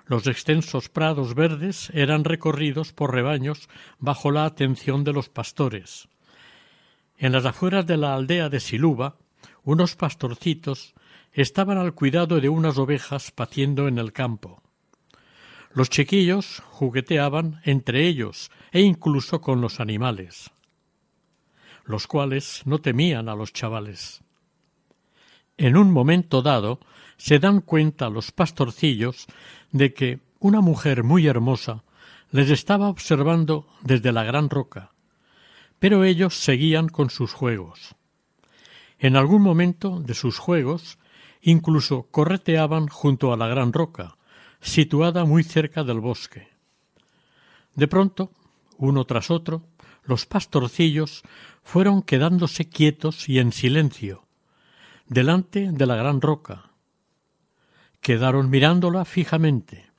Los 0.06 0.26
extensos 0.26 0.88
prados 0.88 1.34
verdes 1.34 1.90
eran 1.94 2.24
recorridos 2.24 2.92
por 2.92 3.14
rebaños 3.14 3.68
bajo 3.98 4.30
la 4.30 4.44
atención 4.44 5.04
de 5.04 5.12
los 5.12 5.28
pastores. 5.30 6.08
En 7.16 7.32
las 7.32 7.46
afueras 7.46 7.86
de 7.86 7.96
la 7.96 8.14
aldea 8.14 8.48
de 8.48 8.60
Siluba, 8.60 9.16
unos 9.62 9.96
pastorcitos 9.96 10.94
estaban 11.32 11.78
al 11.78 11.94
cuidado 11.94 12.40
de 12.40 12.48
unas 12.48 12.76
ovejas 12.76 13.30
paciendo 13.30 13.88
en 13.88 13.98
el 13.98 14.12
campo. 14.12 14.63
Los 15.74 15.90
chiquillos 15.90 16.62
jugueteaban 16.70 17.60
entre 17.64 18.06
ellos 18.06 18.52
e 18.70 18.82
incluso 18.82 19.40
con 19.40 19.60
los 19.60 19.80
animales, 19.80 20.52
los 21.84 22.06
cuales 22.06 22.62
no 22.64 22.78
temían 22.78 23.28
a 23.28 23.34
los 23.34 23.52
chavales. 23.52 24.22
En 25.56 25.76
un 25.76 25.92
momento 25.92 26.42
dado 26.42 26.78
se 27.16 27.40
dan 27.40 27.60
cuenta 27.60 28.08
los 28.08 28.30
pastorcillos 28.30 29.26
de 29.72 29.92
que 29.92 30.20
una 30.38 30.60
mujer 30.60 31.02
muy 31.02 31.26
hermosa 31.26 31.82
les 32.30 32.50
estaba 32.50 32.88
observando 32.88 33.66
desde 33.82 34.12
la 34.12 34.22
gran 34.22 34.50
roca, 34.50 34.92
pero 35.80 36.04
ellos 36.04 36.36
seguían 36.36 36.88
con 36.88 37.10
sus 37.10 37.32
juegos. 37.32 37.96
En 39.00 39.16
algún 39.16 39.42
momento 39.42 39.98
de 39.98 40.14
sus 40.14 40.38
juegos 40.38 40.98
incluso 41.42 42.06
correteaban 42.12 42.86
junto 42.86 43.32
a 43.32 43.36
la 43.36 43.48
gran 43.48 43.72
roca, 43.72 44.16
situada 44.64 45.26
muy 45.26 45.44
cerca 45.44 45.84
del 45.84 46.00
bosque. 46.00 46.48
De 47.74 47.86
pronto, 47.86 48.32
uno 48.78 49.04
tras 49.04 49.30
otro, 49.30 49.62
los 50.04 50.24
pastorcillos 50.24 51.22
fueron 51.62 52.02
quedándose 52.02 52.68
quietos 52.68 53.28
y 53.28 53.38
en 53.38 53.52
silencio, 53.52 54.24
delante 55.06 55.70
de 55.70 55.86
la 55.86 55.96
gran 55.96 56.20
roca. 56.20 56.70
Quedaron 58.00 58.48
mirándola 58.48 59.04
fijamente. 59.04 59.90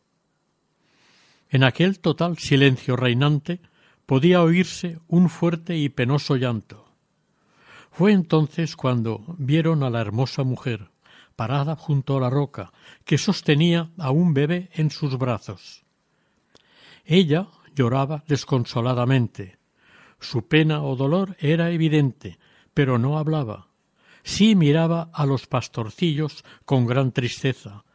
En 1.50 1.64
aquel 1.64 2.00
total 2.00 2.38
silencio 2.40 2.96
reinante 2.96 3.62
podía 4.08 4.42
oírse 4.42 5.00
un 5.08 5.30
fuerte 5.30 5.78
y 5.78 5.90
penoso 5.90 6.38
llanto. 6.38 6.90
Fue 7.92 8.12
entonces 8.12 8.76
cuando 8.76 9.24
vieron 9.38 9.84
a 9.84 9.90
la 9.92 10.02
hermosa 10.02 10.44
mujer, 10.44 10.90
parada 11.36 11.76
junto 11.76 12.18
a 12.18 12.22
la 12.22 12.30
roca, 12.30 12.72
que 13.04 13.18
sostenía 13.18 13.92
a 13.98 14.12
un 14.12 14.34
bebé 14.34 14.70
en 14.74 14.92
sus 14.92 15.18
brazos. 15.18 15.84
Ella 17.06 17.48
lloraba 17.76 18.24
desconsoladamente. 18.28 19.58
Su 20.20 20.48
pena 20.48 20.84
o 20.84 20.96
dolor 20.96 21.36
era 21.40 21.72
evidente, 21.72 22.40
pero 22.74 22.98
no 22.98 23.18
hablaba. 23.18 23.68
Sí 24.24 24.56
miraba 24.56 25.10
a 25.14 25.26
los 25.26 25.46
pastorcillos 25.46 26.44
con 26.66 26.88
gran 26.88 27.12
tristeza, 27.12 27.86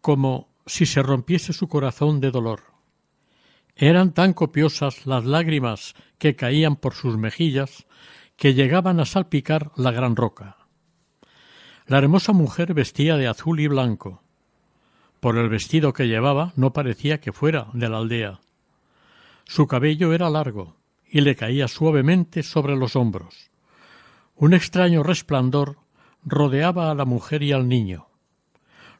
como 0.00 0.48
si 0.66 0.84
se 0.84 1.02
rompiese 1.02 1.52
su 1.52 1.68
corazón 1.68 2.20
de 2.20 2.30
dolor. 2.30 2.60
Eran 3.74 4.12
tan 4.12 4.34
copiosas 4.34 5.06
las 5.06 5.24
lágrimas 5.24 5.94
que 6.18 6.36
caían 6.36 6.76
por 6.76 6.94
sus 6.94 7.16
mejillas 7.16 7.86
que 8.36 8.54
llegaban 8.54 9.00
a 9.00 9.06
salpicar 9.06 9.72
la 9.76 9.90
gran 9.90 10.16
roca. 10.16 10.61
La 11.92 11.98
hermosa 11.98 12.32
mujer 12.32 12.72
vestía 12.72 13.18
de 13.18 13.28
azul 13.28 13.60
y 13.60 13.66
blanco. 13.66 14.22
Por 15.20 15.36
el 15.36 15.50
vestido 15.50 15.92
que 15.92 16.08
llevaba 16.08 16.54
no 16.56 16.72
parecía 16.72 17.20
que 17.20 17.32
fuera 17.32 17.66
de 17.74 17.90
la 17.90 17.98
aldea. 17.98 18.40
Su 19.44 19.66
cabello 19.66 20.14
era 20.14 20.30
largo 20.30 20.74
y 21.06 21.20
le 21.20 21.36
caía 21.36 21.68
suavemente 21.68 22.42
sobre 22.44 22.76
los 22.76 22.96
hombros. 22.96 23.50
Un 24.36 24.54
extraño 24.54 25.02
resplandor 25.02 25.76
rodeaba 26.24 26.90
a 26.90 26.94
la 26.94 27.04
mujer 27.04 27.42
y 27.42 27.52
al 27.52 27.68
niño. 27.68 28.06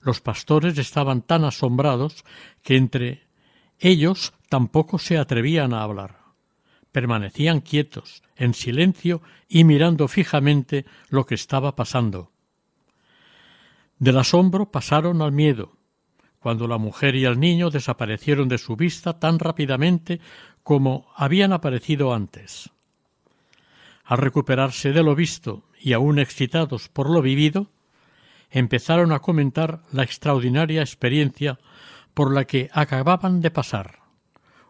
Los 0.03 0.21
pastores 0.21 0.77
estaban 0.77 1.23
tan 1.23 1.47
asombrados 1.47 2.27
que 2.63 2.77
entre 2.77 3.23
ellos 3.79 4.35
tampoco 4.51 4.99
se 4.99 5.17
atrevían 5.17 5.73
a 5.73 5.83
hablar. 5.83 6.19
Permanecían 6.93 7.63
quietos, 7.63 8.23
en 8.37 8.53
silencio 8.53 9.23
y 9.49 9.65
mirando 9.65 10.09
fijamente 10.09 10.85
lo 11.09 11.25
que 11.25 11.37
estaba 11.37 11.75
pasando. 11.75 12.32
Del 14.03 14.19
asombro 14.19 14.69
pasaron 14.69 15.23
al 15.23 15.31
miedo, 15.31 15.77
cuando 16.41 16.67
la 16.67 16.77
mujer 16.77 17.15
y 17.15 17.25
el 17.25 17.39
niño 17.39 17.71
desaparecieron 17.71 18.49
de 18.49 18.59
su 18.59 18.75
vista 18.75 19.21
tan 19.21 19.39
rápidamente 19.39 20.19
como 20.65 21.07
habían 21.15 21.53
aparecido 21.53 22.13
antes. 22.13 22.71
Al 24.03 24.19
recuperarse 24.19 24.91
de 24.91 25.05
lo 25.05 25.15
visto 25.15 25.63
y 25.81 25.93
aún 25.93 26.19
excitados 26.19 26.89
por 26.89 27.09
lo 27.09 27.23
vivido, 27.23 27.71
empezaron 28.51 29.13
a 29.13 29.21
comentar 29.21 29.83
la 29.93 30.03
extraordinaria 30.03 30.81
experiencia 30.81 31.61
por 32.13 32.35
la 32.35 32.45
que 32.45 32.71
acababan 32.73 33.41
de 33.41 33.53
pasar. 33.53 34.01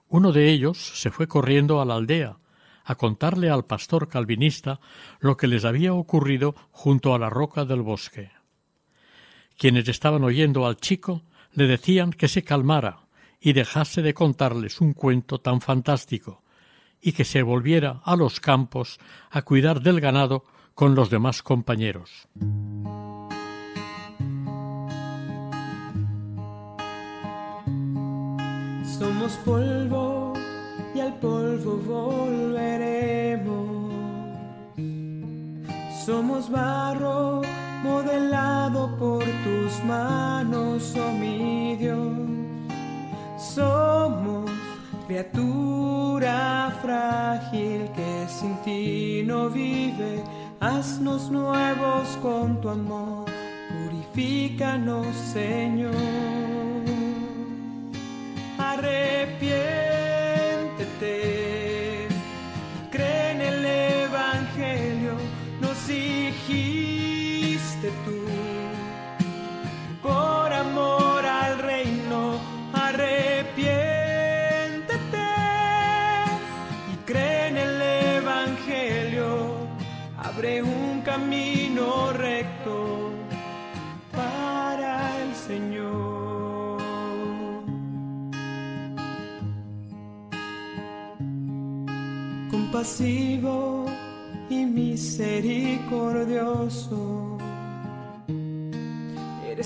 Uno 0.09 0.33
de 0.33 0.51
ellos 0.51 1.01
se 1.01 1.11
fue 1.11 1.27
corriendo 1.27 1.81
a 1.81 1.87
la 1.87 1.95
aldea 1.95 2.37
a 2.85 2.97
contarle 2.97 3.49
al 3.49 3.65
pastor 3.65 4.09
calvinista 4.09 4.79
lo 5.21 5.39
que 5.39 5.47
les 5.47 5.65
había 5.65 5.95
ocurrido 5.95 6.55
junto 6.71 7.15
a 7.15 7.19
la 7.19 7.31
roca 7.31 7.65
del 7.65 7.81
bosque. 7.81 8.42
Quienes 9.59 9.89
estaban 9.89 10.25
oyendo 10.25 10.67
al 10.67 10.77
chico 10.77 11.23
le 11.53 11.67
decían 11.67 12.13
que 12.13 12.29
se 12.29 12.43
calmara 12.43 13.01
y 13.41 13.53
dejase 13.53 14.03
de 14.03 14.15
contarles 14.15 14.81
un 14.81 14.93
cuento 14.93 15.41
tan 15.41 15.61
fantástico, 15.61 16.43
y 17.01 17.13
que 17.13 17.25
se 17.25 17.43
volviera 17.43 18.01
a 18.05 18.15
los 18.15 18.39
campos 18.39 18.99
a 19.31 19.43
cuidar 19.43 19.81
del 19.81 20.01
ganado 20.01 20.45
con 20.75 20.95
los 20.95 21.11
demás 21.11 21.43
compañeros. 21.43 22.29
Somos 28.99 29.33
polvo 29.45 30.33
y 30.95 31.01
al 31.01 31.19
polvo 31.19 31.77
volveremos. 31.79 32.73
Somos 36.07 36.49
barro 36.51 37.43
modelado 38.03 38.97
por 38.99 39.25
tus 39.45 39.83
manos, 39.85 40.95
oh 40.97 41.13
mi. 41.13 41.53
Somos 43.37 44.51
criatura 45.07 46.73
frágil 46.81 47.91
que 47.95 48.27
sin 48.29 48.57
ti 48.65 49.23
no 49.27 49.51
vive. 49.51 50.23
Haznos 50.61 51.31
nuevos 51.31 52.17
con 52.23 52.61
tu 52.61 52.69
amor, 52.69 53.27
purifícanos, 53.71 55.15
Señor. 55.33 55.93
Arrepiéntete, 58.59 60.02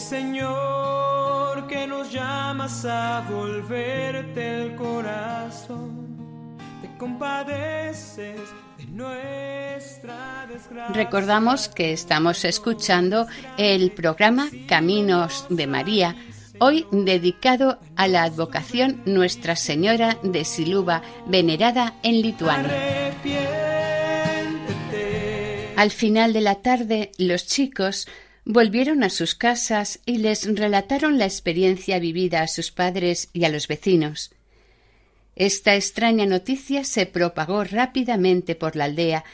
Señor 0.09 1.67
que 1.67 1.85
nos 1.89 2.13
llamas 2.13 2.85
a 2.85 3.27
volverte 3.29 4.63
el 4.63 4.77
corazón. 4.77 6.57
Te 6.81 6.97
compadeces 6.97 8.39
de 8.79 8.87
nuestra 8.87 10.47
desgracia. 10.49 10.95
Recordamos 10.95 11.69
que 11.69 11.93
estamos 11.93 12.45
escuchando 12.45 13.27
el 13.59 13.91
programa 13.91 14.49
Caminos 14.69 15.45
de 15.51 15.67
María, 15.67 16.15
hoy 16.61 16.87
dedicado 16.93 17.81
a 17.97 18.07
la 18.07 18.23
advocación 18.23 19.03
Nuestra 19.07 19.57
Señora 19.57 20.19
de 20.23 20.45
Siluba, 20.45 21.03
venerada 21.27 21.95
en 22.05 22.23
Lituania. 22.23 23.13
Al 25.77 25.91
final 25.91 26.33
de 26.33 26.41
la 26.43 26.55
tarde, 26.55 27.11
los 27.19 27.45
chicos 27.47 28.07
volvieron 28.47 29.03
a 29.03 29.11
sus 29.11 29.35
casas 29.35 29.99
y 30.07 30.19
les 30.19 30.47
relataron 30.47 31.19
la 31.19 31.25
experiencia 31.25 31.99
vivida 31.99 32.43
a 32.43 32.49
sus 32.49 32.71
padres 32.71 33.29
y 33.33 33.45
a 33.45 33.49
los 33.49 33.67
vecinos. 33.67 34.31
Esta 35.35 35.75
extraña 35.75 36.27
noticia 36.27 36.85
se 36.85 37.07
propagó 37.07 37.65
rápidamente 37.65 38.55
por 38.55 38.77
la 38.77 38.85
aldea 38.85 39.25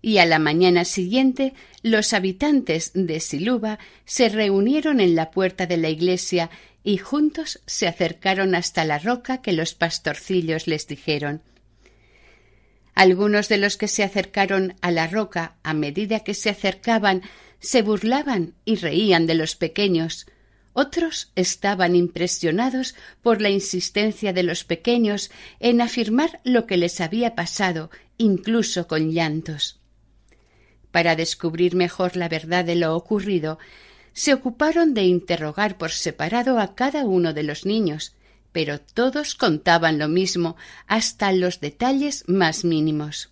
y 0.00 0.18
a 0.18 0.24
la 0.24 0.38
mañana 0.38 0.84
siguiente 0.84 1.52
los 1.82 2.12
habitantes 2.12 2.92
de 2.94 3.18
Siluba 3.18 3.80
se 4.04 4.28
reunieron 4.28 5.00
en 5.00 5.16
la 5.16 5.32
puerta 5.32 5.66
de 5.66 5.76
la 5.76 5.90
iglesia 5.90 6.48
y 6.84 6.96
juntos 6.96 7.60
se 7.66 7.88
acercaron 7.88 8.54
hasta 8.54 8.84
la 8.84 9.00
roca 9.00 9.42
que 9.42 9.52
los 9.52 9.74
pastorcillos 9.74 10.68
les 10.68 10.86
dijeron. 10.86 11.42
Algunos 12.94 13.48
de 13.48 13.58
los 13.58 13.76
que 13.76 13.88
se 13.88 14.04
acercaron 14.04 14.76
a 14.80 14.92
la 14.92 15.08
roca 15.08 15.56
a 15.64 15.74
medida 15.74 16.20
que 16.20 16.34
se 16.34 16.50
acercaban 16.50 17.22
se 17.60 17.82
burlaban 17.82 18.54
y 18.64 18.76
reían 18.76 19.26
de 19.26 19.34
los 19.34 19.54
pequeños. 19.54 20.26
Otros 20.72 21.30
estaban 21.36 21.94
impresionados 21.94 22.94
por 23.22 23.40
la 23.40 23.50
insistencia 23.50 24.32
de 24.32 24.42
los 24.42 24.64
pequeños 24.64 25.30
en 25.58 25.80
afirmar 25.80 26.40
lo 26.44 26.66
que 26.66 26.76
les 26.76 27.00
había 27.00 27.34
pasado, 27.34 27.90
incluso 28.18 28.86
con 28.86 29.10
llantos. 29.10 29.80
Para 30.90 31.16
descubrir 31.16 31.74
mejor 31.74 32.16
la 32.16 32.28
verdad 32.28 32.64
de 32.64 32.76
lo 32.76 32.96
ocurrido, 32.96 33.58
se 34.12 34.34
ocuparon 34.34 34.94
de 34.94 35.04
interrogar 35.04 35.78
por 35.78 35.90
separado 35.90 36.58
a 36.58 36.74
cada 36.74 37.04
uno 37.04 37.32
de 37.32 37.42
los 37.42 37.64
niños, 37.64 38.14
pero 38.52 38.80
todos 38.80 39.34
contaban 39.34 39.98
lo 39.98 40.08
mismo, 40.08 40.56
hasta 40.86 41.32
los 41.32 41.60
detalles 41.60 42.24
más 42.26 42.64
mínimos. 42.64 43.29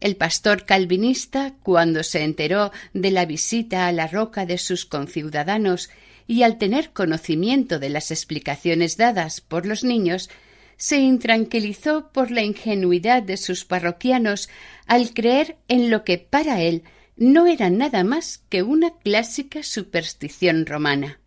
El 0.00 0.16
pastor 0.16 0.64
calvinista, 0.64 1.54
cuando 1.62 2.02
se 2.04 2.22
enteró 2.22 2.70
de 2.92 3.10
la 3.10 3.26
visita 3.26 3.88
a 3.88 3.92
la 3.92 4.06
roca 4.06 4.46
de 4.46 4.58
sus 4.58 4.84
conciudadanos 4.84 5.90
y 6.26 6.42
al 6.42 6.58
tener 6.58 6.90
conocimiento 6.90 7.78
de 7.78 7.88
las 7.88 8.10
explicaciones 8.10 8.96
dadas 8.96 9.40
por 9.40 9.66
los 9.66 9.82
niños, 9.82 10.30
se 10.76 10.98
intranquilizó 10.98 12.10
por 12.12 12.30
la 12.30 12.42
ingenuidad 12.42 13.22
de 13.24 13.36
sus 13.36 13.64
parroquianos 13.64 14.48
al 14.86 15.12
creer 15.12 15.56
en 15.66 15.90
lo 15.90 16.04
que 16.04 16.18
para 16.18 16.62
él 16.62 16.84
no 17.16 17.48
era 17.48 17.68
nada 17.68 18.04
más 18.04 18.44
que 18.48 18.62
una 18.62 18.96
clásica 18.98 19.64
superstición 19.64 20.66
romana. 20.66 21.18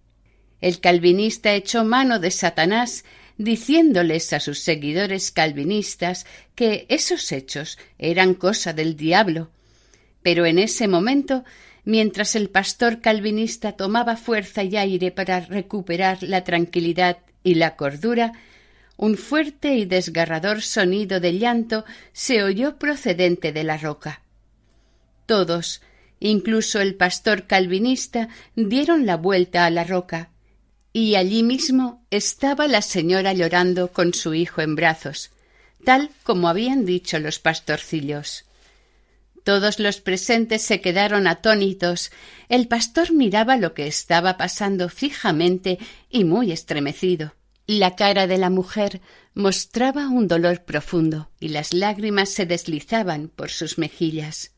El 0.62 0.80
calvinista 0.80 1.54
echó 1.54 1.84
mano 1.84 2.20
de 2.20 2.32
Satanás 2.32 3.04
diciéndoles 3.44 4.34
a 4.34 4.40
sus 4.40 4.60
seguidores 4.60 5.32
calvinistas 5.32 6.26
que 6.56 6.86
esos 6.90 7.32
hechos 7.32 7.78
eran 7.98 8.34
cosa 8.34 8.74
del 8.74 8.96
diablo. 8.96 9.50
Pero 10.22 10.46
en 10.46 10.60
ese 10.60 10.88
momento, 10.88 11.44
mientras 11.84 12.36
el 12.36 12.50
pastor 12.50 13.02
calvinista 13.02 13.74
tomaba 13.74 14.16
fuerza 14.16 14.64
y 14.64 14.78
aire 14.78 15.12
para 15.12 15.40
recuperar 15.40 16.22
la 16.22 16.44
tranquilidad 16.44 17.18
y 17.44 17.56
la 17.56 17.76
cordura, 17.76 18.34
un 18.98 19.18
fuerte 19.18 19.76
y 19.76 19.86
desgarrador 19.86 20.62
sonido 20.62 21.20
de 21.20 21.40
llanto 21.40 21.86
se 22.14 22.44
oyó 22.44 22.78
procedente 22.78 23.52
de 23.52 23.64
la 23.64 23.78
roca. 23.78 24.22
Todos, 25.26 25.82
incluso 26.20 26.80
el 26.80 26.94
pastor 26.96 27.48
calvinista, 27.48 28.30
dieron 28.56 29.08
la 29.08 29.18
vuelta 29.18 29.66
a 29.66 29.72
la 29.72 29.84
roca, 29.84 30.30
y 30.94 31.16
allí 31.16 31.44
mismo 31.44 32.06
estaba 32.12 32.68
la 32.68 32.82
señora 32.82 33.34
llorando 33.34 33.92
con 33.92 34.14
su 34.14 34.34
hijo 34.34 34.62
en 34.62 34.76
brazos, 34.76 35.32
tal 35.86 36.10
como 36.24 36.50
habían 36.50 36.86
dicho 36.86 37.20
los 37.20 37.40
pastorcillos. 37.40 38.46
Todos 39.44 39.80
los 39.80 40.02
presentes 40.02 40.62
se 40.62 40.82
quedaron 40.82 41.26
atónitos. 41.26 42.12
El 42.48 42.68
pastor 42.68 43.12
miraba 43.12 43.58
lo 43.58 43.74
que 43.74 43.88
estaba 43.88 44.38
pasando 44.38 44.88
fijamente 44.90 45.80
y 46.10 46.26
muy 46.26 46.52
estremecido. 46.52 47.34
La 47.66 47.96
cara 47.96 48.28
de 48.28 48.38
la 48.38 48.50
mujer 48.50 49.02
mostraba 49.34 50.10
un 50.10 50.28
dolor 50.28 50.64
profundo 50.64 51.32
y 51.40 51.50
las 51.50 51.74
lágrimas 51.74 52.30
se 52.30 52.46
deslizaban 52.46 53.30
por 53.30 53.50
sus 53.50 53.78
mejillas. 53.78 54.51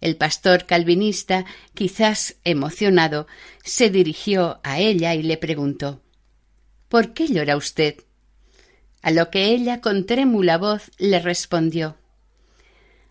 El 0.00 0.16
pastor 0.16 0.64
calvinista, 0.66 1.44
quizás 1.74 2.36
emocionado, 2.44 3.26
se 3.64 3.90
dirigió 3.90 4.60
a 4.62 4.78
ella 4.78 5.14
y 5.14 5.22
le 5.22 5.36
preguntó 5.36 6.02
¿Por 6.88 7.14
qué 7.14 7.28
llora 7.28 7.56
usted? 7.56 7.96
A 9.02 9.10
lo 9.10 9.30
que 9.30 9.46
ella 9.46 9.80
con 9.80 10.06
trémula 10.06 10.56
voz 10.58 10.90
le 10.98 11.18
respondió 11.18 11.96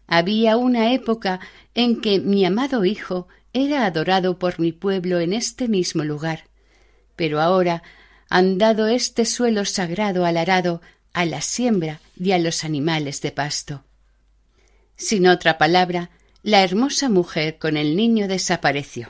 Había 0.08 0.58
una 0.58 0.93
época 0.93 1.39
en 1.76 2.02
que 2.02 2.19
mi 2.19 2.45
amado 2.45 2.86
hijo 2.86 3.28
era 3.54 3.86
adorado 3.86 4.39
por 4.39 4.60
mi 4.60 4.71
pueblo 4.71 5.19
en 5.19 5.34
este 5.34 5.67
mismo 5.67 6.04
lugar, 6.04 6.45
pero 7.15 7.41
ahora 7.41 7.84
han 8.30 8.58
dado 8.58 8.88
este 8.88 9.26
suelo 9.26 9.65
sagrado 9.65 10.26
al 10.26 10.38
arado, 10.38 10.82
a 11.13 11.26
la 11.26 11.41
siembra 11.41 12.02
y 12.15 12.32
a 12.32 12.39
los 12.39 12.63
animales 12.63 13.21
de 13.21 13.32
pasto. 13.32 13.84
Sin 14.95 15.28
otra 15.28 15.58
palabra, 15.58 16.12
la 16.47 16.63
hermosa 16.63 17.10
mujer 17.10 17.57
con 17.57 17.75
el 17.75 17.97
niño 17.97 18.29
desapareció. 18.29 19.10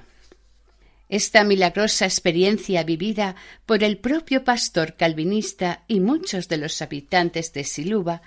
Esta 1.08 1.43
milagrosa 1.43 2.06
experiencia 2.06 2.84
vivida 2.84 3.36
por 3.67 3.84
el 3.84 4.00
propio 4.00 4.43
pastor 4.43 4.95
calvinista 4.95 5.84
y 5.88 6.00
muchos 6.00 6.47
de 6.47 6.58
los 6.58 6.82
habitantes 6.82 7.54
de 7.54 7.63
Siluba 7.63 8.23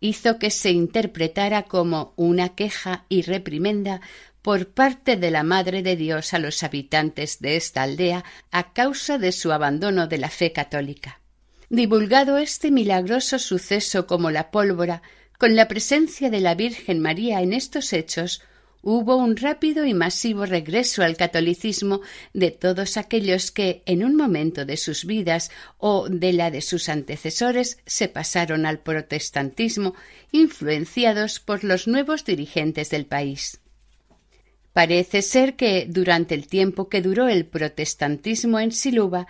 hizo 0.00 0.38
que 0.38 0.48
se 0.48 0.70
interpretara 0.70 1.64
como 1.64 2.14
una 2.16 2.54
queja 2.54 3.04
y 3.10 3.20
reprimenda 3.20 4.00
por 4.40 4.68
parte 4.68 5.18
de 5.18 5.30
la 5.30 5.42
Madre 5.42 5.82
de 5.82 5.96
Dios 5.96 6.32
a 6.32 6.38
los 6.38 6.62
habitantes 6.62 7.40
de 7.40 7.56
esta 7.56 7.82
aldea 7.82 8.24
a 8.50 8.72
causa 8.72 9.18
de 9.18 9.32
su 9.32 9.52
abandono 9.52 10.06
de 10.06 10.16
la 10.16 10.30
fe 10.30 10.52
católica. 10.52 11.20
Divulgado 11.68 12.38
este 12.38 12.70
milagroso 12.70 13.38
suceso 13.38 14.06
como 14.06 14.30
la 14.30 14.50
pólvora, 14.50 15.02
con 15.36 15.54
la 15.54 15.68
presencia 15.68 16.30
de 16.30 16.40
la 16.40 16.54
Virgen 16.54 17.00
María 17.00 17.42
en 17.42 17.52
estos 17.52 17.92
hechos, 17.92 18.40
hubo 18.84 19.16
un 19.16 19.36
rápido 19.36 19.86
y 19.86 19.94
masivo 19.94 20.44
regreso 20.46 21.02
al 21.02 21.16
catolicismo 21.16 22.02
de 22.34 22.50
todos 22.50 22.96
aquellos 22.96 23.50
que 23.50 23.82
en 23.86 24.04
un 24.04 24.14
momento 24.14 24.64
de 24.64 24.76
sus 24.76 25.06
vidas 25.06 25.50
o 25.78 26.08
de 26.08 26.32
la 26.34 26.50
de 26.50 26.60
sus 26.60 26.88
antecesores 26.88 27.78
se 27.86 28.08
pasaron 28.08 28.66
al 28.66 28.78
protestantismo, 28.80 29.94
influenciados 30.32 31.40
por 31.40 31.64
los 31.64 31.88
nuevos 31.88 32.24
dirigentes 32.24 32.90
del 32.90 33.06
país. 33.06 33.60
Parece 34.74 35.22
ser 35.22 35.54
que 35.54 35.86
durante 35.88 36.34
el 36.34 36.46
tiempo 36.46 36.88
que 36.88 37.00
duró 37.00 37.28
el 37.28 37.46
protestantismo 37.46 38.60
en 38.60 38.72
Siluba, 38.72 39.26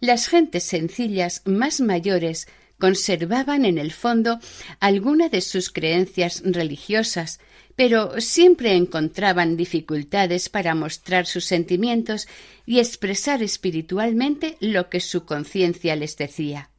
las 0.00 0.28
gentes 0.28 0.64
sencillas 0.64 1.42
más 1.44 1.80
mayores 1.80 2.46
conservaban 2.78 3.64
en 3.64 3.78
el 3.78 3.92
fondo 3.92 4.38
alguna 4.80 5.28
de 5.28 5.40
sus 5.40 5.70
creencias 5.70 6.42
religiosas, 6.44 7.40
pero 7.76 8.20
siempre 8.20 8.74
encontraban 8.74 9.56
dificultades 9.56 10.48
para 10.48 10.74
mostrar 10.74 11.26
sus 11.26 11.44
sentimientos 11.44 12.28
y 12.66 12.78
expresar 12.78 13.42
espiritualmente 13.42 14.56
lo 14.60 14.88
que 14.88 15.00
su 15.00 15.24
conciencia 15.24 15.96
les 15.96 16.16
decía. 16.16 16.70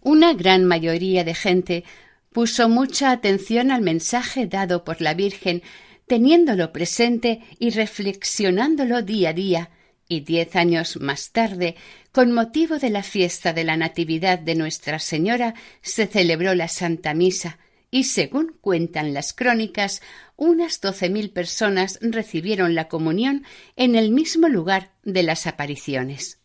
Una 0.00 0.34
gran 0.34 0.64
mayoría 0.64 1.24
de 1.24 1.34
gente 1.34 1.84
puso 2.32 2.68
mucha 2.68 3.10
atención 3.10 3.70
al 3.70 3.82
mensaje 3.82 4.46
dado 4.46 4.84
por 4.84 5.00
la 5.00 5.14
Virgen, 5.14 5.62
teniéndolo 6.06 6.72
presente 6.72 7.40
y 7.58 7.70
reflexionándolo 7.70 9.02
día 9.02 9.30
a 9.30 9.32
día, 9.32 9.70
y 10.08 10.20
diez 10.20 10.54
años 10.56 10.98
más 11.00 11.30
tarde, 11.30 11.76
con 12.12 12.32
motivo 12.32 12.78
de 12.78 12.90
la 12.90 13.02
fiesta 13.02 13.52
de 13.52 13.64
la 13.64 13.76
Natividad 13.76 14.38
de 14.38 14.54
Nuestra 14.54 14.98
Señora, 14.98 15.54
se 15.80 16.06
celebró 16.06 16.54
la 16.54 16.68
Santa 16.68 17.14
Misa, 17.14 17.58
y 17.94 18.02
según 18.02 18.56
cuentan 18.60 19.14
las 19.14 19.32
crónicas, 19.32 20.02
unas 20.34 20.80
doce 20.80 21.08
mil 21.08 21.30
personas 21.30 22.00
recibieron 22.02 22.74
la 22.74 22.88
comunión 22.88 23.44
en 23.76 23.94
el 23.94 24.10
mismo 24.10 24.48
lugar 24.48 24.90
de 25.04 25.22
las 25.22 25.46
apariciones. 25.46 26.40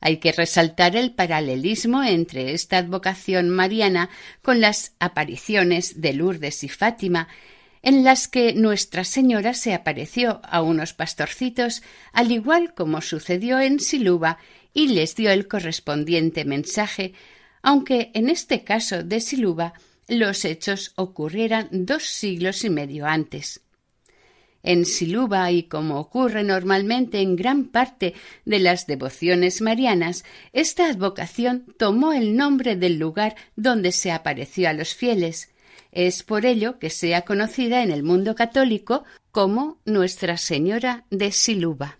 Hay 0.00 0.20
que 0.20 0.32
resaltar 0.32 0.96
el 0.96 1.14
paralelismo 1.14 2.02
entre 2.02 2.54
esta 2.54 2.78
advocación 2.78 3.50
mariana 3.50 4.08
con 4.40 4.62
las 4.62 4.94
apariciones 4.98 6.00
de 6.00 6.14
Lourdes 6.14 6.64
y 6.64 6.70
Fátima, 6.70 7.28
en 7.82 8.02
las 8.02 8.26
que 8.26 8.54
Nuestra 8.54 9.04
Señora 9.04 9.52
se 9.52 9.74
apareció 9.74 10.40
a 10.42 10.62
unos 10.62 10.94
pastorcitos, 10.94 11.82
al 12.14 12.32
igual 12.32 12.72
como 12.72 13.02
sucedió 13.02 13.60
en 13.60 13.78
Siluba, 13.78 14.38
y 14.72 14.88
les 14.88 15.16
dio 15.16 15.30
el 15.30 15.48
correspondiente 15.48 16.46
mensaje, 16.46 17.12
aunque 17.60 18.10
en 18.14 18.30
este 18.30 18.64
caso 18.64 19.02
de 19.02 19.20
Siluba 19.20 19.74
los 20.08 20.44
hechos 20.44 20.92
ocurrieran 20.96 21.68
dos 21.70 22.04
siglos 22.04 22.64
y 22.64 22.70
medio 22.70 23.06
antes. 23.06 23.62
En 24.62 24.86
Siluba 24.86 25.50
y 25.52 25.64
como 25.64 26.00
ocurre 26.00 26.42
normalmente 26.42 27.20
en 27.20 27.36
gran 27.36 27.66
parte 27.66 28.14
de 28.46 28.58
las 28.58 28.86
devociones 28.86 29.60
marianas, 29.60 30.24
esta 30.54 30.88
advocación 30.88 31.66
tomó 31.78 32.14
el 32.14 32.34
nombre 32.34 32.74
del 32.74 32.98
lugar 32.98 33.36
donde 33.56 33.92
se 33.92 34.10
apareció 34.10 34.70
a 34.70 34.72
los 34.72 34.94
fieles. 34.94 35.50
Es 35.92 36.22
por 36.22 36.46
ello 36.46 36.78
que 36.78 36.88
sea 36.88 37.22
conocida 37.22 37.82
en 37.82 37.90
el 37.90 38.02
mundo 38.02 38.34
católico 38.34 39.04
como 39.30 39.80
Nuestra 39.84 40.38
Señora 40.38 41.04
de 41.10 41.30
Siluba. 41.30 41.98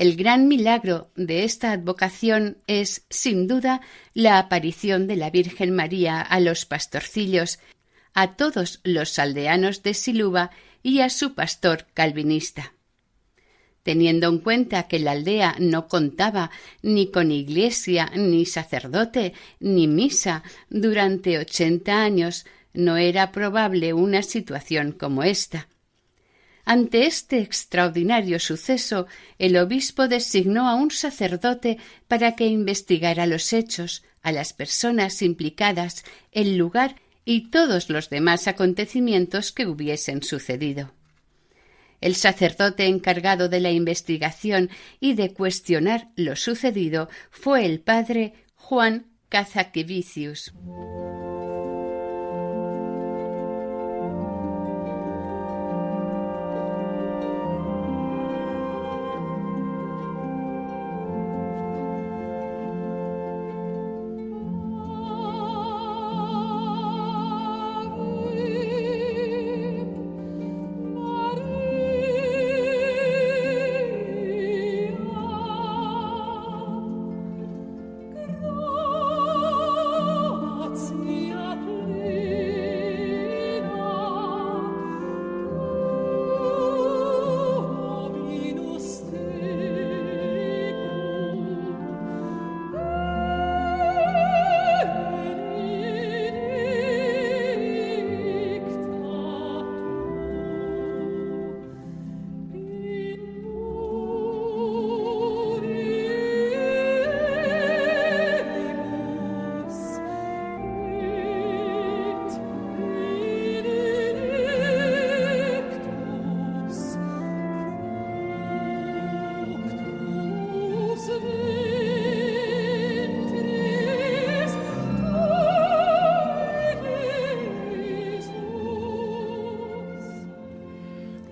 El 0.00 0.16
gran 0.16 0.48
milagro 0.48 1.10
de 1.14 1.44
esta 1.44 1.72
advocación 1.72 2.56
es, 2.66 3.04
sin 3.10 3.46
duda, 3.46 3.82
la 4.14 4.38
aparición 4.38 5.06
de 5.06 5.14
la 5.16 5.28
Virgen 5.28 5.76
María 5.76 6.22
a 6.22 6.40
los 6.40 6.64
pastorcillos, 6.64 7.58
a 8.14 8.34
todos 8.34 8.80
los 8.82 9.18
aldeanos 9.18 9.82
de 9.82 9.92
Siluba 9.92 10.52
y 10.82 11.00
a 11.00 11.10
su 11.10 11.34
pastor 11.34 11.84
calvinista. 11.92 12.72
Teniendo 13.82 14.30
en 14.30 14.38
cuenta 14.38 14.84
que 14.84 15.00
la 15.00 15.10
aldea 15.10 15.56
no 15.58 15.86
contaba 15.86 16.50
ni 16.80 17.10
con 17.10 17.30
iglesia, 17.30 18.10
ni 18.16 18.46
sacerdote, 18.46 19.34
ni 19.58 19.86
misa 19.86 20.44
durante 20.70 21.38
ochenta 21.38 22.02
años, 22.02 22.46
no 22.72 22.96
era 22.96 23.32
probable 23.32 23.92
una 23.92 24.22
situación 24.22 24.92
como 24.92 25.24
esta. 25.24 25.68
Ante 26.70 27.04
este 27.04 27.40
extraordinario 27.40 28.38
suceso, 28.38 29.08
el 29.40 29.56
obispo 29.56 30.06
designó 30.06 30.68
a 30.68 30.76
un 30.76 30.92
sacerdote 30.92 31.78
para 32.06 32.36
que 32.36 32.46
investigara 32.46 33.26
los 33.26 33.52
hechos, 33.52 34.04
a 34.22 34.30
las 34.30 34.52
personas 34.52 35.20
implicadas, 35.20 36.04
el 36.30 36.56
lugar 36.56 36.94
y 37.24 37.50
todos 37.50 37.90
los 37.90 38.08
demás 38.08 38.46
acontecimientos 38.46 39.50
que 39.50 39.66
hubiesen 39.66 40.22
sucedido. 40.22 40.94
El 42.00 42.14
sacerdote 42.14 42.86
encargado 42.86 43.48
de 43.48 43.58
la 43.58 43.72
investigación 43.72 44.70
y 45.00 45.14
de 45.14 45.34
cuestionar 45.34 46.10
lo 46.14 46.36
sucedido 46.36 47.08
fue 47.32 47.66
el 47.66 47.80
padre 47.80 48.34
Juan 48.54 49.06
Cazaquevicius. 49.28 50.54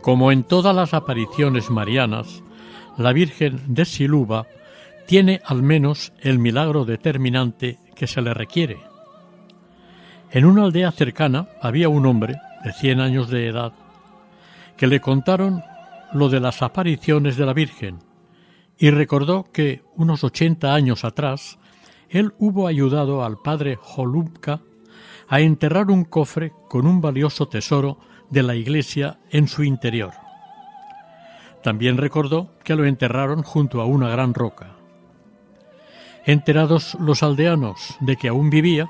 Como 0.09 0.33
en 0.33 0.43
todas 0.43 0.75
las 0.75 0.95
apariciones 0.95 1.69
marianas, 1.69 2.43
la 2.97 3.13
Virgen 3.13 3.61
de 3.67 3.85
Siluba 3.85 4.47
tiene 5.07 5.43
al 5.45 5.63
menos 5.63 6.15
el 6.23 6.39
milagro 6.39 6.87
determinante 6.87 7.79
que 7.95 8.07
se 8.07 8.23
le 8.23 8.33
requiere. 8.33 8.79
En 10.31 10.47
una 10.47 10.65
aldea 10.65 10.93
cercana 10.93 11.49
había 11.61 11.91
un 11.91 12.07
hombre 12.07 12.37
de 12.65 12.73
cien 12.73 13.01
años 13.01 13.29
de 13.29 13.49
edad 13.49 13.75
que 14.79 14.87
le 14.87 14.99
contaron 14.99 15.63
lo 16.15 16.31
de 16.31 16.41
las 16.41 16.63
apariciones 16.63 17.37
de 17.37 17.45
la 17.45 17.53
Virgen 17.53 17.99
y 18.79 18.89
recordó 18.89 19.45
que 19.53 19.83
unos 19.95 20.25
ochenta 20.25 20.73
años 20.73 21.05
atrás 21.05 21.59
él 22.09 22.33
hubo 22.39 22.67
ayudado 22.67 23.23
al 23.23 23.37
padre 23.37 23.79
Holubka 23.95 24.63
a 25.29 25.41
enterrar 25.41 25.91
un 25.91 26.05
cofre 26.05 26.55
con 26.71 26.87
un 26.87 27.03
valioso 27.03 27.47
tesoro 27.47 27.99
de 28.31 28.43
la 28.43 28.55
iglesia 28.55 29.19
en 29.31 29.49
su 29.49 29.65
interior. 29.65 30.13
También 31.63 31.97
recordó 31.97 32.51
que 32.63 32.75
lo 32.75 32.85
enterraron 32.85 33.43
junto 33.43 33.81
a 33.81 33.87
una 33.87 34.09
gran 34.09 34.35
roca. 34.35 34.77
Enterados 36.25 36.97
los 37.01 37.23
aldeanos 37.23 37.97
de 38.01 38.17
que 38.17 38.29
aún 38.29 38.51
vivía, 38.51 38.89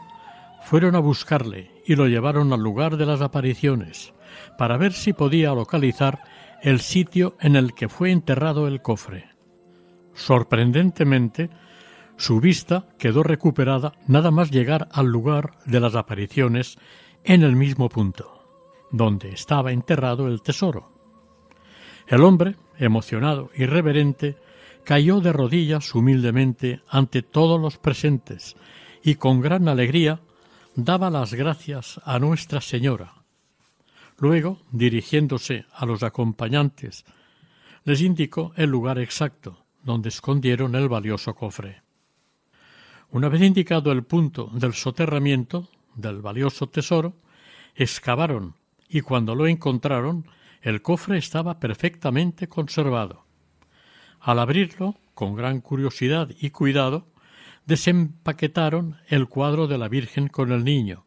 fueron 0.62 0.96
a 0.96 0.98
buscarle 0.98 1.70
y 1.86 1.94
lo 1.94 2.08
llevaron 2.08 2.52
al 2.52 2.60
lugar 2.60 2.96
de 2.96 3.06
las 3.06 3.22
apariciones, 3.22 4.12
para 4.58 4.76
ver 4.76 4.92
si 4.92 5.12
podía 5.12 5.54
localizar 5.54 6.20
el 6.62 6.80
sitio 6.80 7.36
en 7.40 7.56
el 7.56 7.74
que 7.74 7.88
fue 7.88 8.10
enterrado 8.10 8.66
el 8.66 8.82
cofre. 8.82 9.30
Sorprendentemente, 10.14 11.48
su 12.16 12.40
vista 12.40 12.86
quedó 12.98 13.22
recuperada 13.22 13.92
nada 14.08 14.32
más 14.32 14.50
llegar 14.50 14.88
al 14.92 15.06
lugar 15.06 15.52
de 15.64 15.78
las 15.78 15.94
apariciones 15.94 16.76
en 17.22 17.44
el 17.44 17.54
mismo 17.54 17.88
punto 17.88 18.37
donde 18.90 19.30
estaba 19.30 19.72
enterrado 19.72 20.28
el 20.28 20.42
tesoro. 20.42 20.90
El 22.06 22.22
hombre, 22.22 22.56
emocionado 22.78 23.50
y 23.54 23.66
reverente, 23.66 24.36
cayó 24.84 25.20
de 25.20 25.32
rodillas 25.32 25.94
humildemente 25.94 26.80
ante 26.88 27.22
todos 27.22 27.60
los 27.60 27.76
presentes 27.76 28.56
y 29.02 29.16
con 29.16 29.40
gran 29.40 29.68
alegría 29.68 30.20
daba 30.74 31.10
las 31.10 31.34
gracias 31.34 32.00
a 32.04 32.18
Nuestra 32.18 32.60
Señora. 32.60 33.14
Luego, 34.18 34.60
dirigiéndose 34.72 35.66
a 35.72 35.86
los 35.86 36.02
acompañantes, 36.02 37.04
les 37.84 38.00
indicó 38.00 38.52
el 38.56 38.70
lugar 38.70 38.98
exacto 38.98 39.64
donde 39.82 40.08
escondieron 40.08 40.74
el 40.74 40.88
valioso 40.88 41.34
cofre. 41.34 41.82
Una 43.10 43.28
vez 43.28 43.42
indicado 43.42 43.92
el 43.92 44.04
punto 44.04 44.50
del 44.52 44.74
soterramiento 44.74 45.68
del 45.94 46.20
valioso 46.20 46.68
tesoro, 46.68 47.14
excavaron 47.74 48.54
y 48.88 49.02
cuando 49.02 49.34
lo 49.34 49.46
encontraron 49.46 50.26
el 50.62 50.82
cofre 50.82 51.18
estaba 51.18 51.60
perfectamente 51.60 52.48
conservado. 52.48 53.24
Al 54.20 54.38
abrirlo, 54.38 54.96
con 55.14 55.34
gran 55.36 55.60
curiosidad 55.60 56.30
y 56.40 56.50
cuidado, 56.50 57.06
desempaquetaron 57.66 58.96
el 59.08 59.28
cuadro 59.28 59.66
de 59.66 59.78
la 59.78 59.88
Virgen 59.88 60.28
con 60.28 60.52
el 60.52 60.64
niño. 60.64 61.04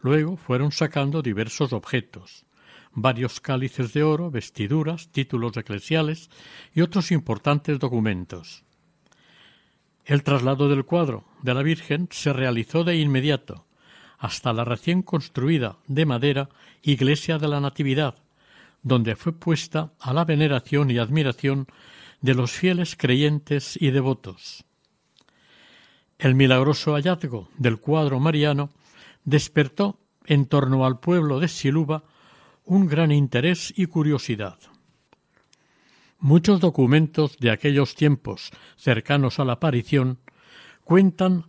Luego 0.00 0.36
fueron 0.36 0.72
sacando 0.72 1.22
diversos 1.22 1.72
objetos, 1.72 2.46
varios 2.92 3.40
cálices 3.40 3.92
de 3.92 4.02
oro, 4.02 4.30
vestiduras, 4.30 5.10
títulos 5.12 5.56
eclesiales 5.56 6.30
y 6.74 6.80
otros 6.80 7.12
importantes 7.12 7.78
documentos. 7.78 8.64
El 10.04 10.22
traslado 10.22 10.68
del 10.68 10.84
cuadro 10.84 11.24
de 11.42 11.54
la 11.54 11.62
Virgen 11.62 12.08
se 12.10 12.32
realizó 12.32 12.82
de 12.84 12.96
inmediato, 12.96 13.66
hasta 14.20 14.52
la 14.52 14.64
recién 14.64 15.02
construida 15.02 15.78
de 15.88 16.04
madera 16.04 16.50
Iglesia 16.82 17.38
de 17.38 17.48
la 17.48 17.58
Natividad, 17.58 18.14
donde 18.82 19.16
fue 19.16 19.32
puesta 19.32 19.92
a 19.98 20.12
la 20.12 20.24
veneración 20.24 20.90
y 20.90 20.98
admiración 20.98 21.66
de 22.20 22.34
los 22.34 22.52
fieles 22.52 22.96
creyentes 22.96 23.80
y 23.80 23.90
devotos. 23.90 24.64
El 26.18 26.34
milagroso 26.34 26.92
hallazgo 26.92 27.48
del 27.56 27.78
cuadro 27.78 28.20
mariano 28.20 28.70
despertó 29.24 29.98
en 30.26 30.44
torno 30.44 30.84
al 30.84 31.00
pueblo 31.00 31.40
de 31.40 31.48
Siluba 31.48 32.04
un 32.66 32.86
gran 32.86 33.10
interés 33.10 33.72
y 33.74 33.86
curiosidad. 33.86 34.58
Muchos 36.18 36.60
documentos 36.60 37.38
de 37.38 37.50
aquellos 37.50 37.94
tiempos 37.94 38.50
cercanos 38.76 39.40
a 39.40 39.46
la 39.46 39.54
aparición 39.54 40.18
cuentan 40.84 41.46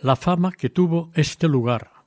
la 0.00 0.16
fama 0.16 0.52
que 0.52 0.70
tuvo 0.70 1.10
este 1.14 1.48
lugar, 1.48 1.97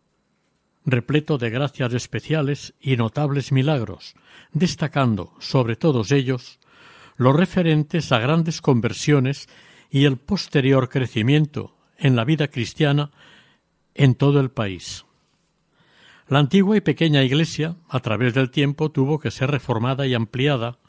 repleto 0.85 1.37
de 1.37 1.49
gracias 1.49 1.93
especiales 1.93 2.73
y 2.79 2.95
notables 2.97 3.51
milagros, 3.51 4.15
destacando 4.51 5.33
sobre 5.39 5.75
todos 5.75 6.11
ellos 6.11 6.59
los 7.17 7.35
referentes 7.35 8.11
a 8.11 8.19
grandes 8.19 8.61
conversiones 8.61 9.47
y 9.89 10.05
el 10.05 10.17
posterior 10.17 10.89
crecimiento 10.89 11.75
en 11.97 12.15
la 12.15 12.25
vida 12.25 12.47
cristiana 12.47 13.11
en 13.93 14.15
todo 14.15 14.39
el 14.39 14.49
país. 14.49 15.05
La 16.27 16.39
antigua 16.39 16.77
y 16.77 16.81
pequeña 16.81 17.23
iglesia, 17.23 17.75
a 17.89 17.99
través 17.99 18.33
del 18.33 18.49
tiempo, 18.49 18.89
tuvo 18.89 19.19
que 19.19 19.31
ser 19.31 19.51
reformada 19.51 20.07
y 20.07 20.13
ampliada 20.13 20.79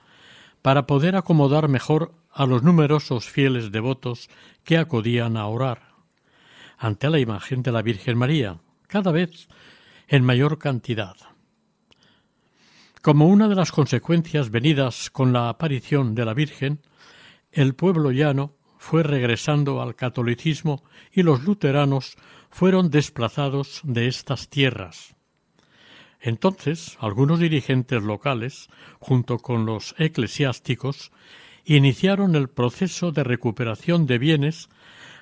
para 0.63 0.87
poder 0.87 1.17
acomodar 1.17 1.69
mejor 1.69 2.15
a 2.33 2.47
los 2.47 2.63
numerosos 2.63 3.29
fieles 3.29 3.73
devotos 3.73 4.31
que 4.65 4.79
acudían 4.79 5.37
a 5.37 5.47
orar 5.47 5.93
ante 6.79 7.11
la 7.11 7.19
imagen 7.19 7.63
de 7.63 7.73
la 7.73 7.83
Virgen 7.83 8.19
María, 8.19 8.59
cada 8.89 9.13
vez 9.13 9.49
en 10.09 10.25
mayor 10.25 10.59
cantidad. 10.59 11.17
Como 13.03 13.27
una 13.27 13.49
de 13.49 13.57
las 13.57 13.73
consecuencias 13.73 14.51
venidas 14.51 15.11
con 15.11 15.33
la 15.33 15.49
aparición 15.49 16.15
de 16.15 16.25
la 16.25 16.35
Virgen, 16.35 16.81
el 17.51 17.75
pueblo 17.75 18.13
llano 18.13 18.55
fue 18.79 19.03
regresando 19.03 19.83
al 19.83 19.95
catolicismo 19.95 20.85
y 21.13 21.23
los 21.23 21.43
luteranos 21.43 22.17
fueron 22.51 22.91
desplazados 22.91 23.81
de 23.85 24.07
estas 24.07 24.49
tierras. 24.49 25.17
Entonces, 26.21 26.97
algunos 27.01 27.41
dirigentes 27.41 28.03
locales, 28.03 28.69
junto 29.01 29.39
con 29.39 29.67
los 29.67 29.97
eclesiásticos, 29.99 31.11
iniciaron 31.65 32.37
el 32.37 32.49
proceso 32.49 33.11
de 33.11 33.25
recuperación 33.25 34.07
de 34.07 34.19
bienes 34.19 34.69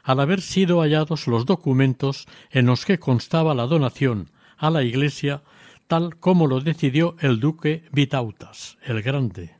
al 0.03 0.21
haber 0.21 0.43
sido 0.43 0.81
hallados 0.81 1.27
los 1.27 1.47
documentos 1.47 2.27
en 2.51 2.66
los 2.66 2.85
que 2.85 2.99
constaba 2.99 3.55
la 3.55 3.66
donación 3.66 4.31
a 4.61 4.70
la 4.70 4.83
Iglesia 4.83 5.42
tal 5.88 6.16
como 6.16 6.46
lo 6.46 6.61
decidió 6.61 7.16
el 7.18 7.40
duque 7.40 7.83
Vitautas, 7.90 8.79
el 8.85 9.03
Grande. 9.03 9.57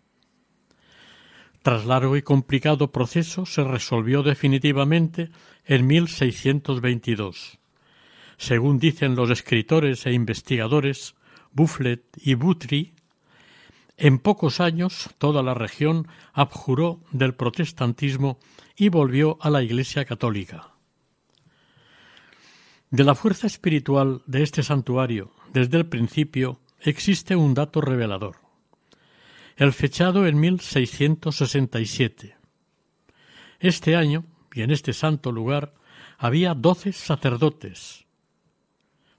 Tras 1.63 1.87
largo 1.87 2.17
y 2.17 2.23
complicado 2.23 2.93
proceso 2.93 3.47
se 3.47 3.65
resolvió 3.65 4.23
definitivamente 4.23 5.31
en 5.65 5.87
1622. 5.87 7.59
Según 8.37 8.79
dicen 8.79 9.17
los 9.17 9.31
escritores 9.31 10.07
e 10.07 10.13
investigadores 10.13 11.15
Bufflet 11.53 12.05
y 12.17 12.35
Butry, 12.35 12.95
en 13.97 14.19
pocos 14.19 14.61
años 14.61 15.11
toda 15.19 15.43
la 15.43 15.55
región 15.55 16.07
abjuró 16.33 17.01
del 17.11 17.35
protestantismo 17.35 18.39
y 18.77 18.89
volvió 18.89 19.37
a 19.41 19.51
la 19.51 19.63
Iglesia 19.63 20.05
católica. 20.05 20.71
De 22.91 23.05
la 23.05 23.15
fuerza 23.15 23.47
espiritual 23.47 24.23
de 24.27 24.43
este 24.43 24.65
santuario 24.65 25.31
desde 25.53 25.79
el 25.79 25.87
principio 25.87 26.59
existe 26.81 27.37
un 27.37 27.55
dato 27.55 27.81
revelador. 27.81 28.39
El 29.57 29.73
fechado 29.73 30.27
en 30.27 30.41
1667. 30.41 32.37
Este 33.61 33.95
año, 33.95 34.25
y 34.53 34.63
en 34.63 34.73
este 34.73 34.93
santo 34.93 35.31
lugar, 35.31 35.73
había 36.19 36.55
doce 36.55 36.93
sacerdotes 36.93 38.07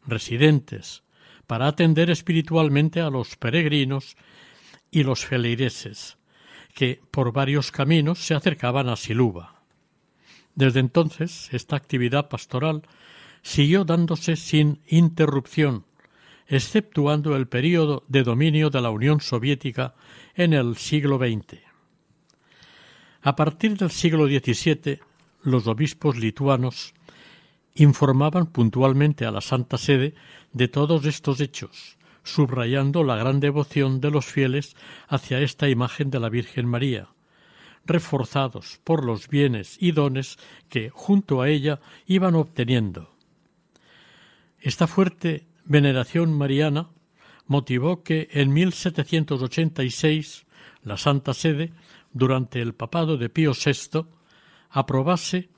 residentes 0.06 1.04
para 1.48 1.68
atender 1.68 2.10
espiritualmente 2.10 3.00
a 3.00 3.10
los 3.10 3.38
peregrinos 3.38 4.18
y 4.90 5.04
los 5.04 5.26
feligreses, 5.26 6.18
que 6.74 7.00
por 7.10 7.32
varios 7.32 7.72
caminos 7.72 8.20
se 8.20 8.34
acercaban 8.34 8.90
a 8.90 8.98
Siluba. 8.98 9.62
Desde 10.56 10.82
entonces, 10.82 11.48
esta 11.54 11.78
actividad 11.78 12.28
pastoral 12.28 12.84
siguió 13.42 13.86
dándose 13.86 14.36
sin 14.36 14.80
interrupción, 14.88 15.86
exceptuando 16.48 17.36
el 17.36 17.48
período 17.48 18.04
de 18.08 18.24
dominio 18.24 18.70
de 18.70 18.82
la 18.82 18.90
Unión 18.90 19.22
Soviética 19.22 19.96
en 20.36 20.54
el 20.54 20.78
siglo 20.78 21.18
XX. 21.18 21.60
A 23.22 23.36
partir 23.36 23.78
del 23.78 23.92
siglo 23.92 24.26
XVII, 24.26 25.00
los 25.44 25.68
obispos 25.68 26.18
lituanos 26.18 26.94
informaban 27.76 28.48
puntualmente 28.48 29.26
a 29.26 29.32
la 29.32 29.42
Santa 29.42 29.78
Sede 29.78 30.14
de 30.54 30.68
todos 30.68 31.06
estos 31.06 31.40
hechos, 31.40 31.98
subrayando 32.24 33.04
la 33.04 33.16
gran 33.16 33.40
devoción 33.40 34.02
de 34.02 34.12
los 34.12 34.26
fieles 34.26 34.76
hacia 35.08 35.40
esta 35.40 35.70
imagen 35.70 36.10
de 36.10 36.20
la 36.20 36.30
Virgen 36.30 36.68
María, 36.68 37.10
reforzados 37.86 38.80
por 38.84 39.06
los 39.06 39.28
bienes 39.28 39.78
y 39.80 39.92
dones 39.92 40.38
que 40.70 40.90
junto 40.90 41.42
a 41.42 41.50
ella 41.50 41.80
iban 42.06 42.36
obteniendo. 42.36 43.12
Esta 44.62 44.86
fuerte 44.86 45.48
veneración 45.66 46.38
mariana 46.38 46.90
motivó 47.48 48.04
que 48.04 48.30
en 48.32 48.54
1786 48.54 50.46
la 50.84 50.98
Santa 50.98 51.34
Sede, 51.34 51.74
durante 52.14 52.62
el 52.62 52.76
papado 52.76 53.18
de 53.18 53.30
Pío 53.30 53.54
VI, 53.54 54.06
aprobase 54.70 55.50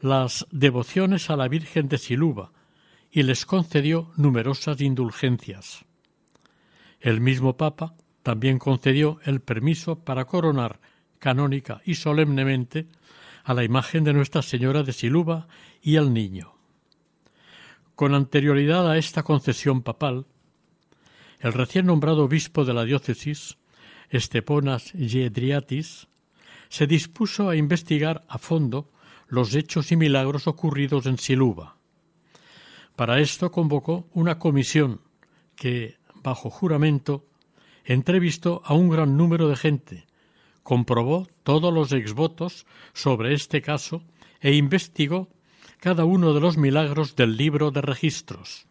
las 0.00 0.46
devociones 0.50 1.28
a 1.28 1.36
la 1.36 1.48
Virgen 1.48 1.88
de 1.88 1.98
Siluba 1.98 2.52
y 3.10 3.24
les 3.24 3.44
concedió 3.44 4.10
numerosas 4.16 4.80
indulgencias. 4.80 5.84
El 6.98 7.20
mismo 7.20 7.58
Papa 7.58 7.94
también 8.22 8.58
concedió 8.58 9.18
el 9.24 9.40
permiso 9.40 10.02
para 10.02 10.24
coronar 10.24 10.80
canónica 11.18 11.82
y 11.84 11.96
solemnemente 11.96 12.88
a 13.44 13.52
la 13.52 13.64
imagen 13.64 14.02
de 14.02 14.14
Nuestra 14.14 14.40
Señora 14.40 14.82
de 14.82 14.94
Siluba 14.94 15.46
y 15.82 15.96
al 15.96 16.14
niño. 16.14 16.55
Con 17.96 18.14
anterioridad 18.14 18.90
a 18.90 18.98
esta 18.98 19.22
concesión 19.22 19.80
papal, 19.80 20.26
el 21.40 21.54
recién 21.54 21.86
nombrado 21.86 22.24
obispo 22.24 22.66
de 22.66 22.74
la 22.74 22.84
diócesis, 22.84 23.56
Esteponas 24.10 24.92
Yedriatis, 24.92 26.06
se 26.68 26.86
dispuso 26.86 27.48
a 27.48 27.56
investigar 27.56 28.22
a 28.28 28.36
fondo 28.36 28.92
los 29.28 29.54
hechos 29.54 29.92
y 29.92 29.96
milagros 29.96 30.46
ocurridos 30.46 31.06
en 31.06 31.16
Siluba. 31.16 31.78
Para 32.96 33.18
esto 33.18 33.50
convocó 33.50 34.06
una 34.12 34.38
comisión 34.38 35.00
que, 35.54 35.96
bajo 36.22 36.50
juramento, 36.50 37.24
entrevistó 37.82 38.60
a 38.66 38.74
un 38.74 38.90
gran 38.90 39.16
número 39.16 39.48
de 39.48 39.56
gente, 39.56 40.06
comprobó 40.62 41.28
todos 41.44 41.72
los 41.72 41.92
exvotos 41.92 42.66
sobre 42.92 43.32
este 43.32 43.62
caso 43.62 44.02
e 44.42 44.52
investigó 44.52 45.30
cada 45.80 46.04
uno 46.04 46.32
de 46.32 46.40
los 46.40 46.56
milagros 46.56 47.16
del 47.16 47.36
libro 47.36 47.70
de 47.70 47.82
registros. 47.82 48.66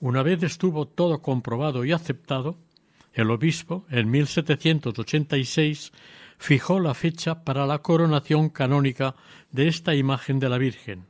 Una 0.00 0.22
vez 0.22 0.42
estuvo 0.42 0.88
todo 0.88 1.20
comprobado 1.20 1.84
y 1.84 1.92
aceptado, 1.92 2.56
el 3.12 3.30
obispo, 3.30 3.84
en 3.90 4.10
1786, 4.10 5.92
fijó 6.38 6.80
la 6.80 6.94
fecha 6.94 7.44
para 7.44 7.66
la 7.66 7.80
coronación 7.80 8.48
canónica 8.48 9.14
de 9.50 9.68
esta 9.68 9.94
imagen 9.94 10.38
de 10.38 10.48
la 10.48 10.56
Virgen. 10.58 11.04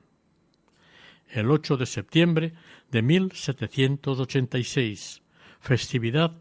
El 1.29 1.49
8 1.51 1.77
de 1.77 1.87
septiembre 1.87 2.55
de 2.90 3.03
1786, 3.03 5.23
festividad 5.61 6.33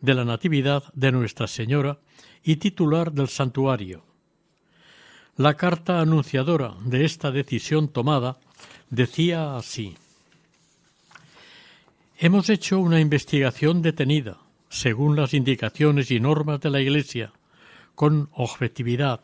de 0.00 0.14
la 0.14 0.24
Natividad 0.24 0.84
de 0.94 1.12
Nuestra 1.12 1.46
Señora 1.46 1.98
y 2.42 2.56
titular 2.56 3.12
del 3.12 3.28
santuario. 3.28 4.07
La 5.38 5.54
carta 5.54 6.00
anunciadora 6.00 6.74
de 6.84 7.04
esta 7.04 7.30
decisión 7.30 7.86
tomada 7.86 8.38
decía 8.90 9.56
así 9.56 9.94
Hemos 12.16 12.50
hecho 12.50 12.80
una 12.80 12.98
investigación 12.98 13.80
detenida, 13.80 14.38
según 14.68 15.14
las 15.14 15.34
indicaciones 15.34 16.10
y 16.10 16.18
normas 16.18 16.60
de 16.60 16.70
la 16.70 16.80
Iglesia, 16.80 17.32
con 17.94 18.30
objetividad, 18.32 19.20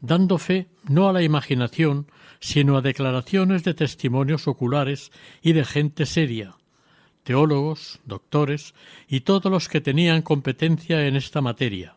dando 0.00 0.38
fe 0.38 0.68
no 0.88 1.08
a 1.08 1.12
la 1.12 1.24
imaginación, 1.24 2.06
sino 2.38 2.76
a 2.76 2.80
declaraciones 2.80 3.64
de 3.64 3.74
testimonios 3.74 4.46
oculares 4.46 5.10
y 5.42 5.54
de 5.54 5.64
gente 5.64 6.06
seria, 6.06 6.54
teólogos, 7.24 7.98
doctores 8.04 8.74
y 9.08 9.22
todos 9.22 9.50
los 9.50 9.68
que 9.68 9.80
tenían 9.80 10.22
competencia 10.22 11.04
en 11.04 11.16
esta 11.16 11.40
materia. 11.40 11.96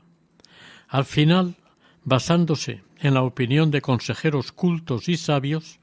Al 0.88 1.06
final, 1.06 1.58
basándose 2.04 2.85
en 3.00 3.14
la 3.14 3.22
opinión 3.22 3.72
de 3.72 3.82
consejeros 3.82 4.52
cultos 4.52 5.10
y 5.10 5.18
sabios, 5.18 5.80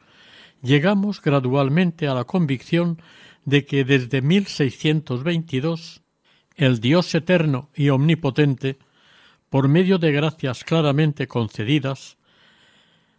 llegamos 0.63 1.21
gradualmente 1.21 2.09
a 2.09 2.15
la 2.15 2.25
convicción 2.25 3.01
de 3.45 3.65
que 3.65 3.85
desde 3.85 4.23
1622 4.23 6.03
el 6.57 6.81
Dios 6.81 7.15
eterno 7.15 7.71
y 7.75 7.89
omnipotente 7.89 8.79
por 9.49 9.69
medio 9.69 9.99
de 9.99 10.13
gracias 10.13 10.65
claramente 10.65 11.27
concedidas, 11.27 12.17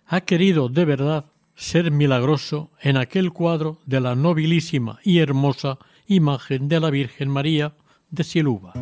ha 0.07 0.21
querido 0.21 0.69
de 0.69 0.85
verdad 0.85 1.25
ser 1.55 1.91
milagroso 1.91 2.71
en 2.81 2.97
aquel 2.97 3.31
cuadro 3.31 3.79
de 3.85 4.01
la 4.01 4.15
nobilísima 4.15 4.99
y 5.03 5.19
hermosa 5.19 5.77
imagen 6.07 6.67
de 6.67 6.79
la 6.79 6.89
Virgen 6.89 7.29
María 7.29 7.73
de 8.09 8.23
Siluba. 8.23 8.73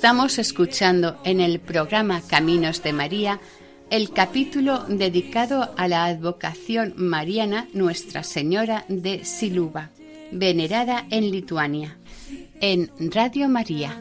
Estamos 0.00 0.38
escuchando 0.38 1.20
en 1.24 1.42
el 1.42 1.60
programa 1.60 2.22
Caminos 2.26 2.82
de 2.82 2.94
María 2.94 3.38
el 3.90 4.12
capítulo 4.12 4.86
dedicado 4.88 5.74
a 5.76 5.88
la 5.88 6.06
advocación 6.06 6.94
mariana 6.96 7.68
Nuestra 7.74 8.22
Señora 8.22 8.86
de 8.88 9.26
Siluva, 9.26 9.90
venerada 10.32 11.06
en 11.10 11.30
Lituania, 11.30 11.98
en 12.62 12.90
Radio 13.12 13.50
María. 13.50 14.00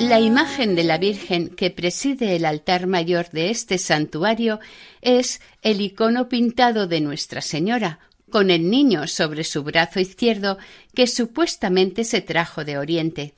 La 0.00 0.18
imagen 0.18 0.74
de 0.74 0.84
la 0.84 0.96
Virgen 0.96 1.50
que 1.50 1.70
preside 1.70 2.36
el 2.36 2.46
altar 2.46 2.86
mayor 2.86 3.28
de 3.32 3.50
este 3.50 3.76
santuario 3.76 4.60
es 5.02 5.42
el 5.60 5.82
icono 5.82 6.30
pintado 6.30 6.86
de 6.86 7.02
Nuestra 7.02 7.42
Señora, 7.42 7.98
con 8.30 8.48
el 8.48 8.70
niño 8.70 9.06
sobre 9.08 9.44
su 9.44 9.62
brazo 9.62 10.00
izquierdo 10.00 10.56
que 10.94 11.06
supuestamente 11.06 12.04
se 12.04 12.22
trajo 12.22 12.64
de 12.64 12.78
Oriente. 12.78 13.34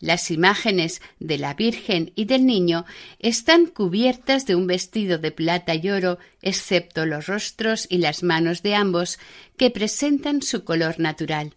Las 0.00 0.30
imágenes 0.30 1.02
de 1.18 1.36
la 1.36 1.52
Virgen 1.52 2.12
y 2.16 2.24
del 2.24 2.46
Niño 2.46 2.86
están 3.18 3.66
cubiertas 3.66 4.46
de 4.46 4.54
un 4.54 4.66
vestido 4.66 5.18
de 5.18 5.30
plata 5.30 5.74
y 5.74 5.90
oro, 5.90 6.18
excepto 6.40 7.04
los 7.04 7.26
rostros 7.26 7.86
y 7.90 7.98
las 7.98 8.22
manos 8.22 8.62
de 8.62 8.74
ambos, 8.74 9.18
que 9.58 9.70
presentan 9.70 10.40
su 10.40 10.64
color 10.64 10.98
natural. 10.98 11.54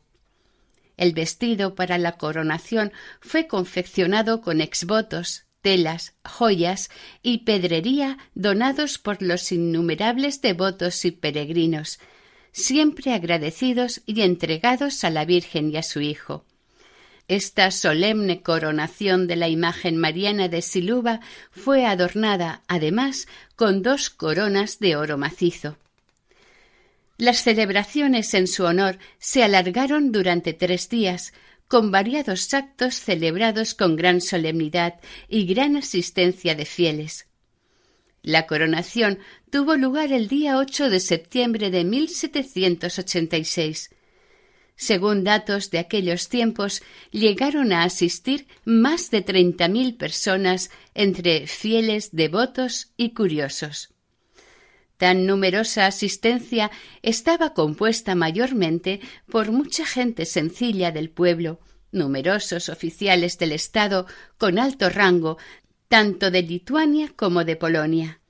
El 0.97 1.13
vestido 1.13 1.73
para 1.73 1.97
la 1.97 2.17
coronación 2.17 2.91
fue 3.21 3.47
confeccionado 3.47 4.41
con 4.41 4.59
exvotos, 4.59 5.45
telas, 5.61 6.13
joyas 6.25 6.89
y 7.21 7.39
pedrería 7.39 8.17
donados 8.35 8.97
por 8.97 9.21
los 9.21 9.53
innumerables 9.53 10.41
devotos 10.41 11.05
y 11.05 11.11
peregrinos, 11.11 11.97
siempre 12.51 13.13
agradecidos 13.13 14.01
y 14.05 14.21
entregados 14.21 15.05
a 15.05 15.09
la 15.09 15.23
Virgen 15.23 15.71
y 15.71 15.77
a 15.77 15.83
su 15.83 16.01
Hijo. 16.01 16.45
Esta 17.27 17.71
solemne 17.71 18.41
coronación 18.41 19.27
de 19.27 19.37
la 19.37 19.47
imagen 19.47 19.97
mariana 19.97 20.49
de 20.49 20.61
Siluva 20.61 21.21
fue 21.51 21.85
adornada, 21.85 22.63
además, 22.67 23.27
con 23.55 23.81
dos 23.81 24.09
coronas 24.09 24.79
de 24.79 24.97
oro 24.97 25.17
macizo. 25.17 25.77
Las 27.17 27.43
celebraciones 27.43 28.33
en 28.33 28.47
su 28.47 28.65
honor 28.65 28.97
se 29.19 29.43
alargaron 29.43 30.11
durante 30.11 30.53
tres 30.53 30.89
días, 30.89 31.33
con 31.67 31.91
variados 31.91 32.53
actos 32.53 32.95
celebrados 32.95 33.73
con 33.73 33.95
gran 33.95 34.19
solemnidad 34.19 34.95
y 35.29 35.45
gran 35.45 35.77
asistencia 35.77 36.55
de 36.55 36.65
fieles. 36.65 37.27
La 38.21 38.47
coronación 38.47 39.19
tuvo 39.49 39.75
lugar 39.75 40.11
el 40.11 40.27
día 40.27 40.57
8 40.57 40.89
de 40.89 40.99
septiembre 40.99 41.71
de 41.71 41.83
1786. 41.83 43.89
Según 44.75 45.23
datos 45.23 45.69
de 45.69 45.79
aquellos 45.79 46.29
tiempos, 46.29 46.81
llegaron 47.11 47.71
a 47.71 47.83
asistir 47.83 48.47
más 48.65 49.11
de 49.11 49.21
treinta 49.21 49.67
mil 49.67 49.95
personas 49.95 50.71
entre 50.93 51.47
fieles, 51.47 52.09
devotos 52.11 52.91
y 52.97 53.13
curiosos. 53.13 53.93
Tan 54.97 55.25
numerosa 55.25 55.85
asistencia 55.85 56.71
estaba 57.01 57.53
compuesta 57.53 58.15
mayormente 58.15 59.01
por 59.29 59.51
mucha 59.51 59.85
gente 59.85 60.25
sencilla 60.25 60.91
del 60.91 61.09
pueblo, 61.09 61.59
numerosos 61.91 62.69
oficiales 62.69 63.37
del 63.37 63.51
Estado 63.51 64.07
con 64.37 64.57
alto 64.57 64.89
rango, 64.89 65.37
tanto 65.87 66.31
de 66.31 66.41
Lituania 66.41 67.13
como 67.15 67.43
de 67.43 67.55
Polonia. 67.55 68.22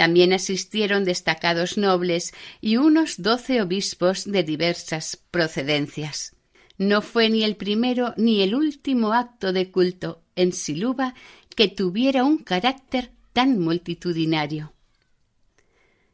También 0.00 0.32
asistieron 0.32 1.04
destacados 1.04 1.76
nobles 1.76 2.32
y 2.62 2.78
unos 2.78 3.20
doce 3.20 3.60
obispos 3.60 4.24
de 4.24 4.42
diversas 4.42 5.18
procedencias. 5.30 6.34
No 6.78 7.02
fue 7.02 7.28
ni 7.28 7.44
el 7.44 7.54
primero 7.54 8.14
ni 8.16 8.40
el 8.40 8.54
último 8.54 9.12
acto 9.12 9.52
de 9.52 9.70
culto 9.70 10.22
en 10.36 10.54
Siluva 10.54 11.14
que 11.54 11.68
tuviera 11.68 12.24
un 12.24 12.38
carácter 12.38 13.10
tan 13.34 13.58
multitudinario. 13.58 14.72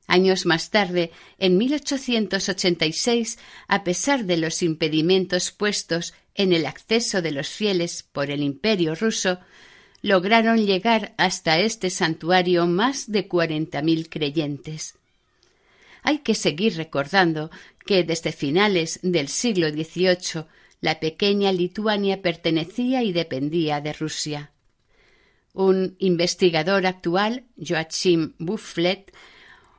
Años 0.09 0.47
más 0.47 0.71
tarde, 0.71 1.13
en 1.39 1.57
1886, 1.57 3.39
a 3.69 3.85
pesar 3.85 4.25
de 4.25 4.37
los 4.37 4.65
impedimentos 4.65 5.53
puestos 5.53 6.13
en 6.35 6.53
el 6.53 6.67
acceso 6.67 7.23
de 7.23 7.31
los 7.31 7.51
fieles 7.51 8.03
por 8.03 8.33
el 8.33 8.43
Imperio 8.43 8.97
ruso, 8.97 9.39
lograron 10.07 10.65
llegar 10.65 11.15
hasta 11.19 11.59
este 11.59 11.91
santuario 11.91 12.69
más 12.69 13.11
de 13.11 13.27
cuarenta 13.27 13.83
mil 13.83 14.09
creyentes. 14.09 14.95
Hay 16.05 16.19
que 16.19 16.37
seguir 16.37 16.77
recordando 16.77 17.51
que 17.85 18.05
desde 18.05 18.31
finales 18.31 19.01
del 19.03 19.27
siglo 19.27 19.69
XVIII 19.69 20.45
la 20.81 21.01
pequeña 21.01 21.51
Lituania 21.51 22.23
pertenecía 22.23 23.03
y 23.03 23.11
dependía 23.13 23.81
de 23.81 23.93
Rusia. 23.95 24.53
Un 25.53 25.97
investigador 25.99 26.87
actual, 26.87 27.43
Joachim 27.57 28.35
Bufflet, 28.39 29.13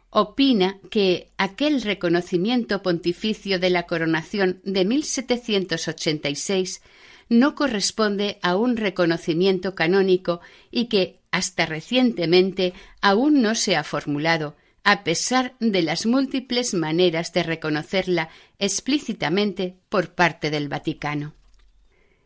opina 0.09 0.77
que 0.89 1.31
aquel 1.37 1.81
reconocimiento 1.81 2.83
pontificio 2.83 3.59
de 3.59 3.69
la 3.69 3.83
coronación 3.83 4.59
de 4.65 4.83
1786 4.83 6.81
no 7.29 7.55
corresponde 7.55 8.39
a 8.41 8.55
un 8.55 8.77
reconocimiento 8.77 9.75
canónico 9.75 10.41
y 10.71 10.85
que 10.85 11.19
hasta 11.31 11.65
recientemente 11.65 12.73
aún 13.01 13.41
no 13.41 13.55
se 13.55 13.75
ha 13.75 13.83
formulado, 13.83 14.55
a 14.83 15.03
pesar 15.03 15.55
de 15.59 15.81
las 15.81 16.05
múltiples 16.05 16.73
maneras 16.73 17.33
de 17.33 17.43
reconocerla 17.43 18.29
explícitamente 18.59 19.75
por 19.89 20.15
parte 20.15 20.49
del 20.49 20.69
Vaticano. 20.69 21.33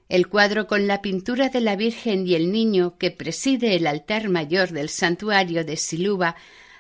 El 0.09 0.27
cuadro 0.27 0.67
con 0.67 0.87
la 0.87 1.01
pintura 1.01 1.49
de 1.49 1.61
la 1.61 1.75
Virgen 1.75 2.27
y 2.27 2.35
el 2.35 2.51
Niño 2.51 2.97
que 2.97 3.11
preside 3.11 3.75
el 3.75 3.87
altar 3.87 4.29
mayor 4.29 4.71
del 4.71 4.89
santuario 4.89 5.63
de 5.63 5.77
Siluva 5.77 6.35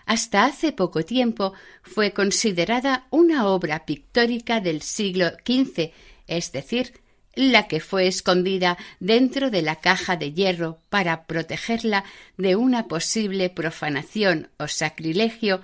hasta 0.05 0.45
hace 0.45 0.73
poco 0.73 1.03
tiempo 1.03 1.53
fue 1.81 2.11
considerada 2.11 3.07
una 3.09 3.47
obra 3.47 3.85
pictórica 3.85 4.59
del 4.59 4.81
siglo 4.81 5.29
XV, 5.45 5.91
es 6.27 6.51
decir, 6.51 7.01
la 7.35 7.67
que 7.67 7.79
fue 7.79 8.07
escondida 8.07 8.77
dentro 8.99 9.49
de 9.49 9.61
la 9.61 9.77
caja 9.77 10.17
de 10.17 10.33
hierro 10.33 10.79
para 10.89 11.25
protegerla 11.25 12.03
de 12.37 12.55
una 12.55 12.87
posible 12.87 13.49
profanación 13.49 14.49
o 14.57 14.67
sacrilegio 14.67 15.61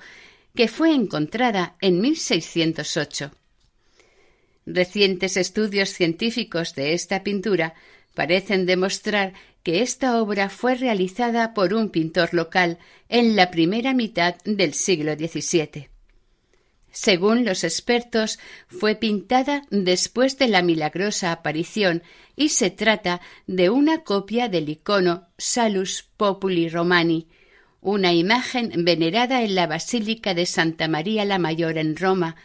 que 0.56 0.68
fue 0.68 0.94
encontrada 0.94 1.76
en 1.82 2.02
1608. 2.02 3.32
Recientes 4.66 5.38
estudios 5.38 5.90
científicos 5.90 6.76
de 6.76 6.94
esta 6.94 7.24
pintura 7.24 7.74
parecen 8.14 8.66
demostrar 8.66 9.34
que 9.64 9.82
esta 9.82 10.22
obra 10.22 10.50
fue 10.50 10.76
realizada 10.76 11.54
por 11.54 11.74
un 11.74 11.90
pintor 11.90 12.34
local 12.34 12.80
en 13.10 13.36
la 13.36 13.52
primera 13.52 13.94
mitad 13.94 14.36
del 14.44 14.74
siglo 14.74 15.14
XVII. 15.16 15.90
Según 17.00 17.46
los 17.46 17.64
expertos, 17.64 18.40
fue 18.68 18.96
pintada 18.96 19.62
después 19.70 20.40
de 20.40 20.48
la 20.48 20.64
milagrosa 20.64 21.32
aparición 21.32 22.02
y 22.36 22.50
se 22.50 22.72
trata 22.72 23.22
de 23.46 23.70
una 23.70 24.04
copia 24.04 24.50
del 24.50 24.68
icono 24.68 25.28
Salus 25.38 26.10
Populi 26.18 26.70
Romani, 26.70 27.28
una 27.82 28.14
imagen 28.14 28.84
venerada 28.84 29.44
en 29.44 29.54
la 29.54 29.68
Basílica 29.68 30.34
de 30.34 30.48
Santa 30.48 30.88
María 30.88 31.24
la 31.24 31.38
Mayor 31.38 31.78
en 31.78 31.96
Roma, 31.96 32.36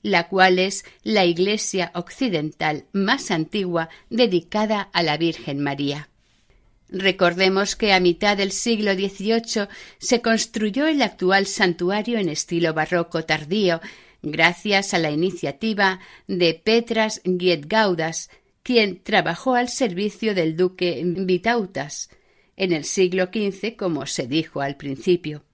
la 0.00 0.28
cual 0.28 0.58
es 0.58 0.86
la 1.02 1.26
iglesia 1.26 1.92
occidental 1.94 2.86
más 2.92 3.30
antigua 3.30 3.90
dedicada 4.08 4.88
a 4.94 5.02
la 5.02 5.18
Virgen 5.18 5.60
María. 5.60 6.07
Recordemos 6.90 7.76
que 7.76 7.92
a 7.92 8.00
mitad 8.00 8.36
del 8.36 8.50
siglo 8.50 8.94
XVIII 8.94 9.68
se 9.98 10.22
construyó 10.22 10.86
el 10.86 11.02
actual 11.02 11.46
santuario 11.46 12.18
en 12.18 12.30
estilo 12.30 12.72
barroco 12.72 13.24
tardío, 13.24 13.80
gracias 14.22 14.94
a 14.94 14.98
la 14.98 15.10
iniciativa 15.10 16.00
de 16.26 16.54
Petras 16.54 17.20
Gietgaudas, 17.24 18.30
quien 18.62 19.02
trabajó 19.02 19.54
al 19.54 19.68
servicio 19.68 20.34
del 20.34 20.56
duque 20.56 21.02
Vitautas 21.04 22.10
en 22.56 22.72
el 22.72 22.84
siglo 22.84 23.26
XV, 23.26 23.76
como 23.76 24.06
se 24.06 24.26
dijo 24.26 24.62
al 24.62 24.76
principio. 24.76 25.44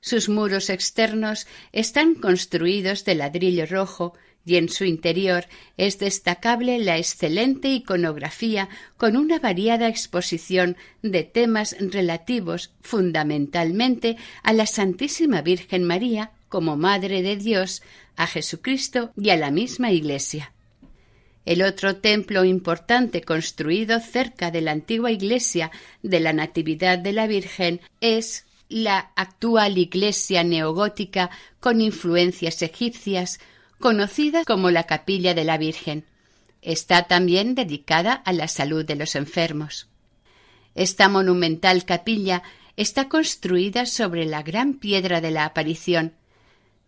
Sus 0.00 0.28
muros 0.28 0.70
externos 0.70 1.46
están 1.72 2.14
construidos 2.14 3.04
de 3.04 3.14
ladrillo 3.14 3.66
rojo 3.66 4.14
y 4.44 4.56
en 4.56 4.68
su 4.68 4.84
interior 4.84 5.46
es 5.76 5.98
destacable 5.98 6.78
la 6.78 6.98
excelente 6.98 7.68
iconografía 7.68 8.68
con 8.96 9.16
una 9.16 9.38
variada 9.38 9.88
exposición 9.88 10.76
de 11.02 11.24
temas 11.24 11.76
relativos 11.78 12.72
fundamentalmente 12.80 14.16
a 14.42 14.52
la 14.52 14.66
Santísima 14.66 15.42
Virgen 15.42 15.84
María 15.84 16.32
como 16.48 16.76
Madre 16.76 17.22
de 17.22 17.36
Dios, 17.36 17.82
a 18.16 18.26
Jesucristo 18.26 19.12
y 19.16 19.30
a 19.30 19.36
la 19.36 19.50
misma 19.50 19.92
Iglesia. 19.92 20.52
El 21.46 21.62
otro 21.62 21.96
templo 21.96 22.44
importante 22.44 23.22
construido 23.22 23.98
cerca 24.00 24.50
de 24.50 24.60
la 24.60 24.72
antigua 24.72 25.10
iglesia 25.10 25.70
de 26.02 26.20
la 26.20 26.32
Natividad 26.32 26.98
de 26.98 27.12
la 27.12 27.26
Virgen 27.26 27.80
es 28.00 28.44
la 28.68 29.10
actual 29.16 29.78
iglesia 29.78 30.44
neogótica 30.44 31.30
con 31.58 31.80
influencias 31.80 32.62
egipcias, 32.62 33.40
conocida 33.80 34.44
como 34.44 34.70
la 34.70 34.84
Capilla 34.84 35.34
de 35.34 35.44
la 35.44 35.58
Virgen. 35.58 36.04
Está 36.62 37.04
también 37.04 37.54
dedicada 37.54 38.12
a 38.12 38.32
la 38.32 38.46
salud 38.46 38.84
de 38.84 38.94
los 38.94 39.16
enfermos. 39.16 39.88
Esta 40.74 41.08
monumental 41.08 41.84
capilla 41.84 42.42
está 42.76 43.08
construida 43.08 43.86
sobre 43.86 44.26
la 44.26 44.42
gran 44.42 44.74
piedra 44.74 45.20
de 45.20 45.30
la 45.30 45.46
aparición. 45.46 46.12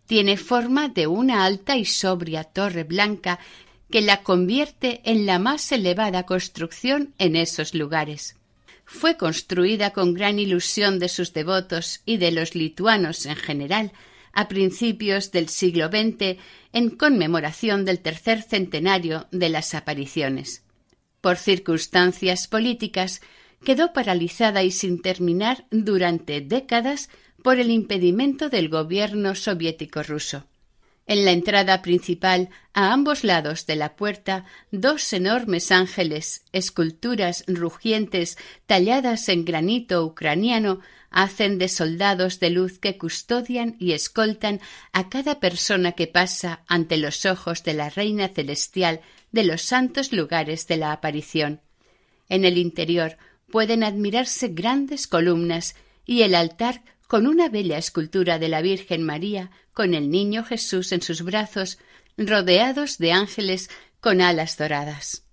Tiene 0.05 0.37
forma 0.37 0.87
de 0.87 1.07
una 1.07 1.45
alta 1.45 1.75
y 1.77 1.85
sobria 1.85 2.43
torre 2.43 2.83
blanca 2.83 3.39
que 3.89 4.01
la 4.01 4.23
convierte 4.23 5.01
en 5.03 5.25
la 5.25 5.39
más 5.39 5.71
elevada 5.71 6.25
construcción 6.25 7.13
en 7.17 7.35
esos 7.35 7.73
lugares. 7.73 8.35
Fue 8.85 9.17
construida 9.17 9.91
con 9.91 10.13
gran 10.13 10.39
ilusión 10.39 10.99
de 10.99 11.09
sus 11.09 11.33
devotos 11.33 12.01
y 12.05 12.17
de 12.17 12.31
los 12.31 12.53
lituanos 12.53 13.25
en 13.25 13.35
general 13.35 13.91
a 14.33 14.47
principios 14.47 15.31
del 15.31 15.47
siglo 15.47 15.87
XX 15.87 16.37
en 16.73 16.89
conmemoración 16.89 17.85
del 17.85 17.99
tercer 17.99 18.41
centenario 18.41 19.27
de 19.31 19.49
las 19.49 19.75
apariciones. 19.75 20.63
Por 21.21 21.37
circunstancias 21.37 22.47
políticas, 22.47 23.21
quedó 23.63 23.93
paralizada 23.93 24.63
y 24.63 24.71
sin 24.71 25.01
terminar 25.01 25.65
durante 25.71 26.41
décadas 26.41 27.09
por 27.43 27.59
el 27.59 27.71
impedimento 27.71 28.49
del 28.49 28.69
gobierno 28.69 29.35
soviético 29.35 30.03
ruso. 30.03 30.47
En 31.05 31.25
la 31.25 31.31
entrada 31.31 31.81
principal, 31.81 32.49
a 32.73 32.93
ambos 32.93 33.25
lados 33.25 33.65
de 33.65 33.75
la 33.75 33.97
puerta, 33.97 34.45
dos 34.71 35.11
enormes 35.11 35.71
ángeles, 35.71 36.45
esculturas 36.53 37.43
rugientes 37.47 38.37
talladas 38.67 39.27
en 39.27 39.43
granito 39.43 40.05
ucraniano, 40.05 40.79
hacen 41.13 41.59
de 41.59 41.69
soldados 41.69 42.39
de 42.39 42.49
luz 42.49 42.79
que 42.79 42.97
custodian 42.97 43.77
y 43.79 43.93
escoltan 43.93 44.59
a 44.91 45.09
cada 45.09 45.39
persona 45.39 45.93
que 45.93 46.07
pasa 46.07 46.63
ante 46.67 46.97
los 46.97 47.25
ojos 47.25 47.63
de 47.63 47.75
la 47.75 47.89
Reina 47.89 48.27
Celestial 48.27 48.99
de 49.31 49.43
los 49.43 49.61
santos 49.61 50.11
lugares 50.11 50.67
de 50.67 50.77
la 50.77 50.91
aparición. 50.91 51.61
En 52.29 52.43
el 52.43 52.57
interior 52.57 53.17
pueden 53.49 53.83
admirarse 53.83 54.47
grandes 54.49 55.07
columnas 55.07 55.75
y 56.05 56.23
el 56.23 56.33
altar 56.33 56.83
con 57.07 57.27
una 57.27 57.47
bella 57.47 57.77
escultura 57.77 58.39
de 58.39 58.49
la 58.49 58.61
Virgen 58.61 59.03
María 59.03 59.51
con 59.71 59.93
el 59.93 60.09
niño 60.09 60.43
Jesús 60.43 60.91
en 60.91 61.03
sus 61.03 61.21
brazos, 61.21 61.77
rodeados 62.17 62.97
de 62.97 63.11
ángeles 63.11 63.69
con 63.99 64.19
alas 64.19 64.57
doradas. 64.57 65.23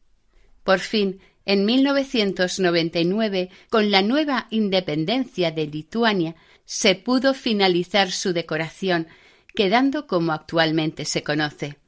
Por 0.62 0.80
fin, 0.80 1.20
en 1.44 1.64
1999, 1.64 3.50
con 3.70 3.90
la 3.90 4.02
nueva 4.02 4.46
independencia 4.50 5.50
de 5.50 5.66
Lituania, 5.66 6.36
se 6.64 6.94
pudo 6.94 7.34
finalizar 7.34 8.12
su 8.12 8.32
decoración, 8.32 9.08
quedando 9.54 10.06
como 10.06 10.32
actualmente 10.32 11.04
se 11.04 11.22
conoce. 11.22 11.78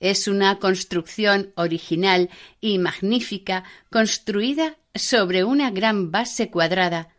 Es 0.00 0.26
una 0.28 0.58
construcción 0.58 1.52
original 1.54 2.30
y 2.60 2.78
magnífica 2.78 3.64
construida 3.90 4.78
sobre 4.94 5.44
una 5.44 5.70
gran 5.70 6.10
base 6.10 6.50
cuadrada, 6.50 7.12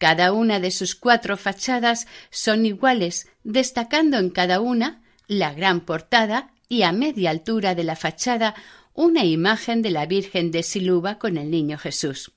cada 0.00 0.32
una 0.32 0.60
de 0.60 0.70
sus 0.70 0.94
cuatro 0.94 1.36
fachadas 1.36 2.06
son 2.30 2.64
iguales, 2.64 3.28
destacando 3.44 4.16
en 4.16 4.30
cada 4.30 4.58
una 4.60 5.02
la 5.26 5.52
gran 5.52 5.80
portada 5.80 6.52
y 6.70 6.84
a 6.84 6.92
media 6.92 7.28
altura 7.28 7.74
de 7.74 7.84
la 7.84 7.96
fachada 7.96 8.54
una 8.94 9.24
imagen 9.24 9.82
de 9.82 9.90
la 9.90 10.06
Virgen 10.06 10.50
de 10.50 10.62
Siluba 10.62 11.18
con 11.18 11.36
el 11.36 11.50
Niño 11.50 11.78
Jesús. 11.78 12.32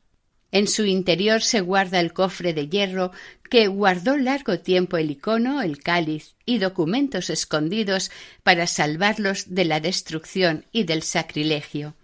En 0.52 0.68
su 0.68 0.86
interior 0.86 1.42
se 1.42 1.62
guarda 1.62 2.00
el 2.00 2.14
cofre 2.14 2.54
de 2.54 2.70
hierro 2.70 3.12
que 3.50 3.68
guardó 3.68 4.18
largo 4.18 4.60
tiempo 4.60 4.98
el 4.98 5.10
icono, 5.10 5.64
el 5.64 5.80
cáliz 5.80 6.36
y 6.46 6.60
documentos 6.60 7.32
escondidos 7.32 8.12
para 8.44 8.68
salvarlos 8.68 9.56
de 9.56 9.66
la 9.66 9.80
destrucción 9.80 10.66
y 10.72 10.84
del 10.84 11.02
sacrilegio. 11.02 11.96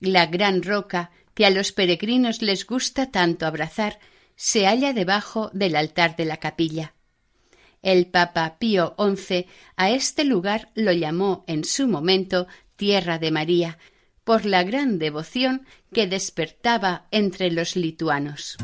La 0.00 0.26
gran 0.26 0.62
roca 0.62 1.10
que 1.34 1.44
a 1.44 1.50
los 1.50 1.72
peregrinos 1.72 2.40
les 2.40 2.66
gusta 2.66 3.10
tanto 3.10 3.44
abrazar 3.44 3.98
se 4.34 4.64
halla 4.64 4.94
debajo 4.94 5.50
del 5.52 5.76
altar 5.76 6.16
de 6.16 6.24
la 6.24 6.38
capilla. 6.38 6.94
El 7.82 8.06
Papa 8.06 8.56
Pío 8.58 8.94
XI 8.98 9.46
a 9.76 9.90
este 9.90 10.24
lugar 10.24 10.70
lo 10.74 10.92
llamó 10.92 11.44
en 11.46 11.64
su 11.64 11.86
momento 11.86 12.46
Tierra 12.80 13.18
de 13.18 13.30
María, 13.30 13.76
por 14.24 14.46
la 14.46 14.62
gran 14.62 14.98
devoción 14.98 15.66
que 15.92 16.06
despertaba 16.06 17.08
entre 17.10 17.50
los 17.50 17.76
lituanos. 17.76 18.56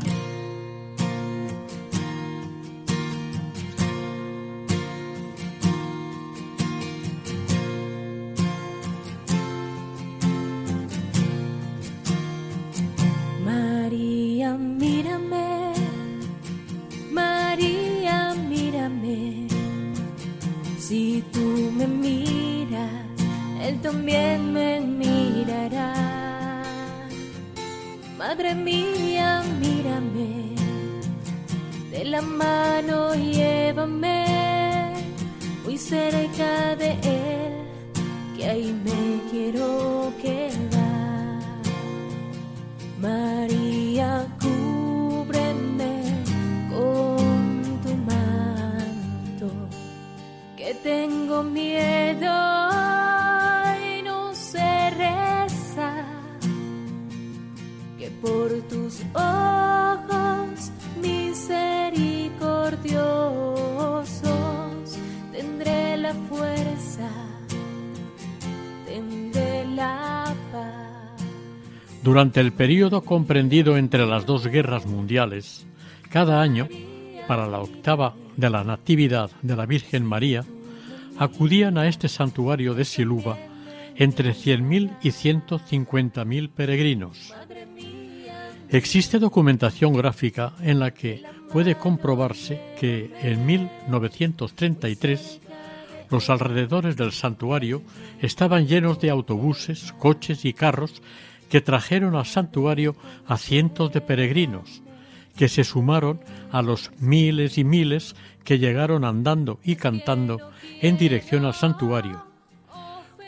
Durante 72.17 72.41
el 72.41 72.51
período 72.51 73.03
comprendido 73.03 73.77
entre 73.77 74.07
las 74.07 74.25
dos 74.25 74.47
guerras 74.47 74.87
mundiales, 74.87 75.67
cada 76.09 76.41
año, 76.41 76.67
para 77.27 77.45
la 77.45 77.59
octava 77.59 78.15
de 78.35 78.49
la 78.49 78.63
Natividad 78.63 79.29
de 79.43 79.55
la 79.55 79.67
Virgen 79.67 80.03
María, 80.03 80.43
acudían 81.19 81.77
a 81.77 81.87
este 81.87 82.07
santuario 82.07 82.73
de 82.73 82.85
Siluba 82.85 83.37
entre 83.95 84.31
100.000 84.31 84.97
y 85.03 85.09
150.000 85.09 86.49
peregrinos. 86.49 87.35
Existe 88.69 89.19
documentación 89.19 89.93
gráfica 89.93 90.53
en 90.61 90.79
la 90.79 90.95
que 90.95 91.21
puede 91.53 91.75
comprobarse 91.75 92.59
que 92.79 93.13
en 93.21 93.45
1933 93.45 95.39
los 96.09 96.31
alrededores 96.31 96.97
del 96.97 97.11
santuario 97.11 97.83
estaban 98.19 98.65
llenos 98.65 98.99
de 98.99 99.11
autobuses, 99.11 99.93
coches 99.99 100.45
y 100.45 100.53
carros 100.53 101.03
que 101.49 101.61
trajeron 101.61 102.15
al 102.15 102.25
santuario 102.25 102.95
a 103.27 103.37
cientos 103.37 103.91
de 103.91 104.01
peregrinos, 104.01 104.81
que 105.35 105.47
se 105.47 105.63
sumaron 105.63 106.19
a 106.51 106.61
los 106.61 106.91
miles 106.99 107.57
y 107.57 107.63
miles 107.63 108.15
que 108.43 108.59
llegaron 108.59 109.05
andando 109.05 109.59
y 109.63 109.75
cantando 109.75 110.39
en 110.81 110.97
dirección 110.97 111.45
al 111.45 111.53
santuario, 111.53 112.25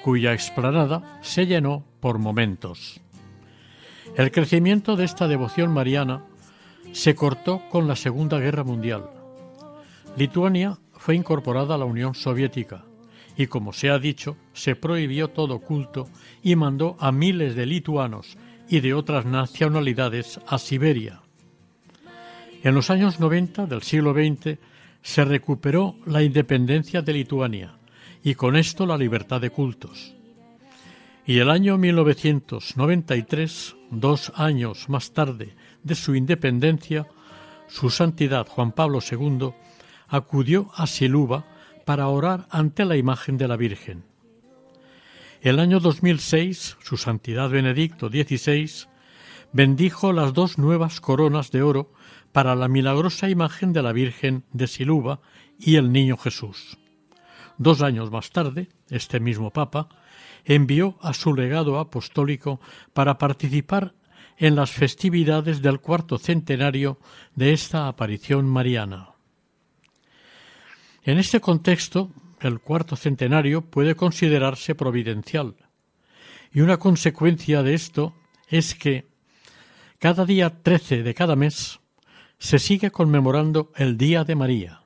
cuya 0.03 0.33
explanada 0.33 1.19
se 1.21 1.45
llenó 1.45 1.83
por 1.99 2.19
momentos. 2.19 3.01
El 4.15 4.31
crecimiento 4.31 4.95
de 4.95 5.05
esta 5.05 5.27
devoción 5.27 5.71
mariana 5.71 6.23
se 6.91 7.15
cortó 7.15 7.61
con 7.69 7.87
la 7.87 7.95
Segunda 7.95 8.39
Guerra 8.39 8.63
Mundial. 8.63 9.09
Lituania 10.17 10.77
fue 10.93 11.15
incorporada 11.15 11.75
a 11.75 11.77
la 11.77 11.85
Unión 11.85 12.15
Soviética 12.15 12.83
y 13.39 13.47
como 13.47 13.71
se 13.71 13.89
ha 13.89 13.99
dicho, 13.99 14.35
se 14.51 14.75
prohibió 14.75 15.29
todo 15.29 15.59
culto 15.59 16.09
y 16.43 16.57
mandó 16.57 16.97
a 16.99 17.13
miles 17.13 17.55
de 17.55 17.65
lituanos 17.65 18.37
y 18.67 18.81
de 18.81 18.93
otras 18.93 19.25
nacionalidades 19.25 20.41
a 20.45 20.57
Siberia. 20.57 21.21
En 22.63 22.75
los 22.75 22.89
años 22.89 23.21
90 23.21 23.65
del 23.65 23.81
siglo 23.81 24.13
XX 24.13 24.57
se 25.01 25.23
recuperó 25.23 25.95
la 26.05 26.21
independencia 26.21 27.01
de 27.01 27.13
Lituania 27.13 27.77
y 28.21 28.35
con 28.35 28.57
esto 28.57 28.85
la 28.85 28.97
libertad 28.97 29.39
de 29.39 29.51
cultos. 29.51 30.13
Y 31.25 31.39
el 31.39 31.49
año 31.49 31.77
1993, 31.77 33.77
dos 33.89 34.33
años 34.35 34.89
más 34.89 35.13
tarde 35.13 35.55
de 35.81 35.95
su 35.95 36.13
independencia, 36.13 37.07
su 37.69 37.89
santidad 37.89 38.45
Juan 38.49 38.73
Pablo 38.73 38.99
II 38.99 39.53
acudió 40.09 40.71
a 40.75 40.87
Siluba 40.87 41.45
para 41.89 42.07
orar 42.07 42.45
ante 42.51 42.85
la 42.85 42.97
imagen 42.97 43.39
de 43.39 43.47
la 43.47 43.57
Virgen. 43.57 44.03
El 45.41 45.57
año 45.57 45.79
2006, 45.79 46.77
su 46.83 46.97
santidad 46.97 47.49
Benedicto 47.49 48.09
XVI 48.09 48.87
bendijo 49.53 50.13
las 50.13 50.35
dos 50.35 50.59
nuevas 50.59 51.01
coronas 51.01 51.49
de 51.49 51.63
oro 51.63 51.91
para 52.31 52.53
la 52.53 52.67
milagrosa 52.67 53.27
imagen 53.27 53.73
de 53.73 53.81
la 53.81 53.91
Virgen 53.91 54.43
de 54.53 54.67
Siluba 54.67 55.21
y 55.57 55.77
el 55.77 55.91
Niño 55.91 56.15
Jesús. 56.15 56.77
Dos 57.57 57.81
años 57.81 58.11
más 58.11 58.29
tarde, 58.29 58.69
este 58.91 59.19
mismo 59.19 59.49
Papa 59.49 59.89
envió 60.45 60.95
a 61.01 61.15
su 61.15 61.33
legado 61.33 61.79
apostólico 61.79 62.61
para 62.93 63.17
participar 63.17 63.95
en 64.37 64.55
las 64.55 64.69
festividades 64.69 65.63
del 65.63 65.79
cuarto 65.79 66.19
centenario 66.19 66.99
de 67.33 67.53
esta 67.53 67.87
aparición 67.87 68.45
mariana. 68.45 69.08
En 71.09 71.17
este 71.17 71.41
contexto, 71.41 72.11
el 72.39 72.59
cuarto 72.59 72.95
centenario 72.95 73.61
puede 73.61 73.95
considerarse 73.95 74.75
providencial, 74.75 75.55
y 76.53 76.61
una 76.61 76.77
consecuencia 76.77 77.63
de 77.63 77.73
esto 77.73 78.13
es 78.47 78.75
que 78.75 79.07
cada 79.97 80.23
día 80.23 80.61
13 80.61 81.01
de 81.01 81.15
cada 81.15 81.35
mes 81.35 81.79
se 82.37 82.59
sigue 82.59 82.91
conmemorando 82.91 83.71
el 83.75 83.97
Día 83.97 84.23
de 84.23 84.35
María. 84.35 84.83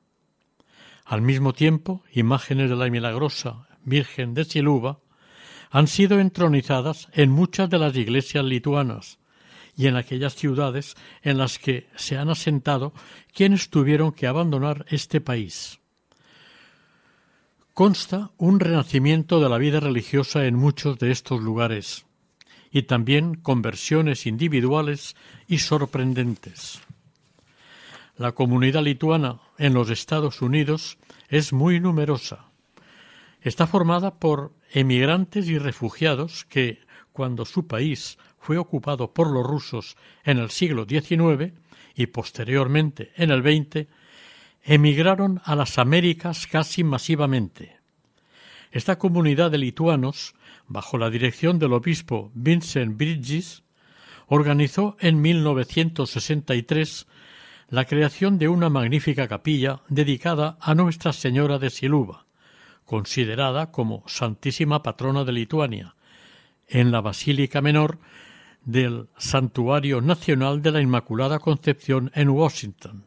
Al 1.04 1.20
mismo 1.20 1.52
tiempo, 1.52 2.02
imágenes 2.10 2.70
de 2.70 2.76
la 2.76 2.88
milagrosa 2.88 3.68
Virgen 3.84 4.32
de 4.32 4.46
Siluba 4.46 5.00
han 5.70 5.88
sido 5.88 6.20
entronizadas 6.20 7.08
en 7.12 7.28
muchas 7.32 7.68
de 7.68 7.78
las 7.78 7.94
iglesias 7.96 8.46
lituanas 8.46 9.18
y 9.76 9.88
en 9.88 9.96
aquellas 9.96 10.34
ciudades 10.34 10.94
en 11.20 11.36
las 11.36 11.58
que 11.58 11.86
se 11.96 12.16
han 12.16 12.30
asentado 12.30 12.94
quienes 13.34 13.68
tuvieron 13.68 14.10
que 14.10 14.26
abandonar 14.26 14.86
este 14.88 15.20
país. 15.20 15.83
Consta 17.74 18.30
un 18.38 18.60
renacimiento 18.60 19.40
de 19.40 19.48
la 19.48 19.58
vida 19.58 19.80
religiosa 19.80 20.46
en 20.46 20.54
muchos 20.54 20.96
de 21.00 21.10
estos 21.10 21.42
lugares 21.42 22.06
y 22.70 22.84
también 22.84 23.34
conversiones 23.34 24.26
individuales 24.26 25.16
y 25.48 25.58
sorprendentes. 25.58 26.80
La 28.16 28.30
comunidad 28.30 28.84
lituana 28.84 29.40
en 29.58 29.74
los 29.74 29.90
Estados 29.90 30.40
Unidos 30.40 30.98
es 31.28 31.52
muy 31.52 31.80
numerosa. 31.80 32.44
Está 33.40 33.66
formada 33.66 34.20
por 34.20 34.52
emigrantes 34.72 35.48
y 35.48 35.58
refugiados 35.58 36.44
que, 36.44 36.78
cuando 37.12 37.44
su 37.44 37.66
país 37.66 38.18
fue 38.38 38.56
ocupado 38.56 39.12
por 39.12 39.28
los 39.28 39.44
rusos 39.44 39.96
en 40.22 40.38
el 40.38 40.50
siglo 40.50 40.86
XIX 40.88 41.52
y 41.96 42.06
posteriormente 42.06 43.10
en 43.16 43.32
el 43.32 43.42
XX, 43.42 43.88
emigraron 44.64 45.40
a 45.44 45.54
las 45.54 45.78
Américas 45.78 46.46
casi 46.46 46.84
masivamente. 46.84 47.78
Esta 48.72 48.98
comunidad 48.98 49.50
de 49.50 49.58
lituanos, 49.58 50.34
bajo 50.66 50.98
la 50.98 51.10
dirección 51.10 51.58
del 51.58 51.74
obispo 51.74 52.32
Vincent 52.34 52.96
Bridges, 52.96 53.62
organizó 54.26 54.96
en 55.00 55.20
1963 55.20 57.06
la 57.68 57.84
creación 57.84 58.38
de 58.38 58.48
una 58.48 58.70
magnífica 58.70 59.28
capilla 59.28 59.82
dedicada 59.88 60.56
a 60.60 60.74
Nuestra 60.74 61.12
Señora 61.12 61.58
de 61.58 61.70
Siluba, 61.70 62.26
considerada 62.84 63.70
como 63.70 64.02
Santísima 64.06 64.82
Patrona 64.82 65.24
de 65.24 65.32
Lituania, 65.32 65.94
en 66.66 66.90
la 66.90 67.02
Basílica 67.02 67.60
Menor 67.60 67.98
del 68.64 69.08
Santuario 69.18 70.00
Nacional 70.00 70.62
de 70.62 70.72
la 70.72 70.80
Inmaculada 70.80 71.38
Concepción 71.38 72.10
en 72.14 72.30
Washington. 72.30 73.04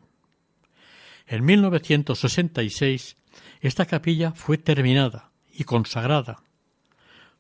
En 1.28 1.44
1966 1.44 3.18
esta 3.60 3.86
capilla 3.86 4.32
fue 4.32 4.58
terminada 4.58 5.32
y 5.54 5.66
consagrada. 5.66 6.38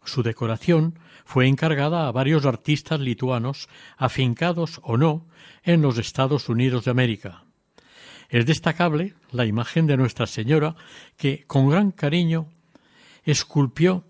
Su 0.03 0.23
decoración 0.23 0.99
fue 1.25 1.47
encargada 1.47 2.07
a 2.07 2.11
varios 2.11 2.45
artistas 2.45 2.99
lituanos 2.99 3.69
afincados 3.97 4.81
o 4.83 4.97
no 4.97 5.25
en 5.63 5.81
los 5.81 5.97
Estados 5.97 6.49
Unidos 6.49 6.85
de 6.85 6.91
América. 6.91 7.43
Es 8.29 8.45
destacable 8.45 9.13
la 9.31 9.45
imagen 9.45 9.88
de 9.88 9.97
Nuestra 9.97 10.27
Señora 10.27 10.75
que, 11.15 11.45
con 11.45 11.69
gran 11.69 11.91
cariño, 11.91 12.49
esculpió 13.23 14.03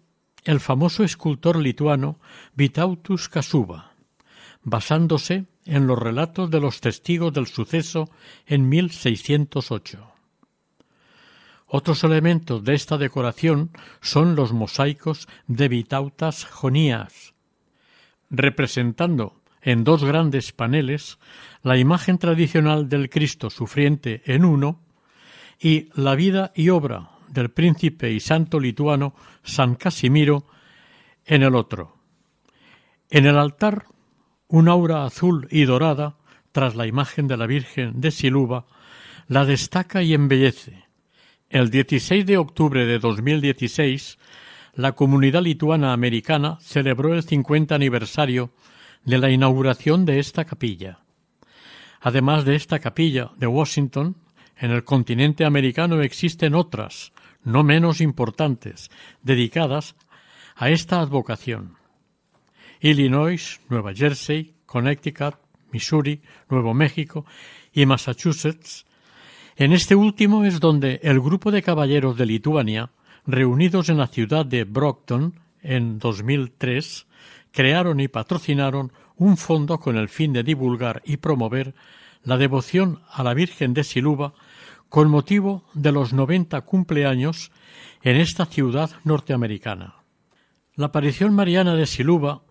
el 0.43 0.59
famoso 0.59 1.03
escultor 1.03 1.57
lituano 1.57 2.19
Vitautus 2.55 3.29
Kasuba, 3.29 3.91
basándose 4.63 5.45
en 5.67 5.87
los 5.87 5.99
relatos 5.99 6.49
de 6.49 6.59
los 6.59 6.81
testigos 6.81 7.33
del 7.33 7.47
suceso 7.47 8.09
en 8.45 8.67
1608. 8.69 10.13
Otros 11.67 12.03
elementos 12.03 12.63
de 12.63 12.73
esta 12.73 12.97
decoración 12.97 13.71
son 14.01 14.35
los 14.35 14.53
mosaicos 14.53 15.27
de 15.47 15.67
Vitautas 15.67 16.45
Jonías, 16.45 17.33
representando 18.29 19.41
en 19.61 19.83
dos 19.83 20.05
grandes 20.05 20.53
paneles 20.53 21.19
la 21.63 21.77
imagen 21.77 22.17
tradicional 22.17 22.87
del 22.87 23.09
Cristo 23.09 23.49
sufriente 23.49 24.21
en 24.25 24.45
uno 24.45 24.79
y 25.59 25.89
la 25.93 26.15
vida 26.15 26.53
y 26.55 26.69
obra 26.69 27.09
del 27.27 27.49
príncipe 27.49 28.11
y 28.11 28.21
santo 28.21 28.61
lituano 28.61 29.13
San 29.43 29.75
Casimiro 29.75 30.45
en 31.25 31.43
el 31.43 31.55
otro. 31.55 31.97
En 33.09 33.25
el 33.25 33.37
altar, 33.37 33.85
un 34.47 34.69
aura 34.69 35.05
azul 35.05 35.47
y 35.51 35.65
dorada, 35.65 36.15
tras 36.51 36.75
la 36.75 36.87
imagen 36.87 37.27
de 37.27 37.37
la 37.37 37.47
Virgen 37.47 37.99
de 37.99 38.11
Siluba, 38.11 38.65
la 39.27 39.45
destaca 39.45 40.01
y 40.01 40.13
embellece. 40.13 40.85
El 41.49 41.69
16 41.69 42.25
de 42.25 42.37
octubre 42.37 42.85
de 42.85 42.99
2016, 42.99 44.17
la 44.73 44.93
comunidad 44.93 45.41
lituana 45.41 45.93
americana 45.93 46.57
celebró 46.61 47.13
el 47.13 47.23
50 47.23 47.75
aniversario 47.75 48.51
de 49.05 49.17
la 49.17 49.29
inauguración 49.29 50.05
de 50.05 50.19
esta 50.19 50.45
capilla. 50.45 50.99
Además 51.99 52.45
de 52.45 52.55
esta 52.55 52.79
capilla 52.79 53.31
de 53.37 53.47
Washington, 53.47 54.15
en 54.57 54.71
el 54.71 54.83
continente 54.83 55.45
americano 55.45 56.01
existen 56.01 56.55
otras, 56.55 57.11
no 57.43 57.63
menos 57.63 58.01
importantes, 58.01 58.89
dedicadas 59.21 59.95
a 60.55 60.69
esta 60.69 60.99
advocación. 60.99 61.76
Illinois, 62.81 63.59
Nueva 63.69 63.93
Jersey, 63.93 64.53
Connecticut, 64.65 65.35
Missouri, 65.71 66.21
Nuevo 66.49 66.73
México 66.73 67.25
y 67.73 67.85
Massachusetts. 67.85 68.85
En 69.55 69.73
este 69.73 69.95
último 69.95 70.45
es 70.45 70.59
donde 70.59 70.99
el 71.03 71.19
grupo 71.19 71.51
de 71.51 71.63
caballeros 71.63 72.17
de 72.17 72.25
Lituania, 72.25 72.91
reunidos 73.25 73.89
en 73.89 73.97
la 73.97 74.07
ciudad 74.07 74.45
de 74.45 74.63
Brockton 74.63 75.33
en 75.61 75.99
2003, 75.99 77.07
crearon 77.51 77.99
y 77.99 78.07
patrocinaron 78.07 78.91
un 79.15 79.37
fondo 79.37 79.79
con 79.79 79.97
el 79.97 80.09
fin 80.09 80.31
de 80.33 80.43
divulgar 80.43 81.01
y 81.05 81.17
promover 81.17 81.73
la 82.23 82.37
devoción 82.37 82.99
a 83.09 83.23
la 83.23 83.33
Virgen 83.33 83.73
de 83.73 83.83
Siluba 83.83 84.33
con 84.89 85.09
motivo 85.09 85.63
de 85.73 85.91
los 85.91 86.13
90 86.13 86.61
cumpleaños 86.61 87.51
en 88.03 88.17
esta 88.17 88.45
ciudad 88.45 88.91
norteamericana. 89.03 89.95
La 90.75 90.87
aparición 90.87 91.33
mariana 91.33 91.75
de 91.75 91.85
Siluba, 91.85 92.43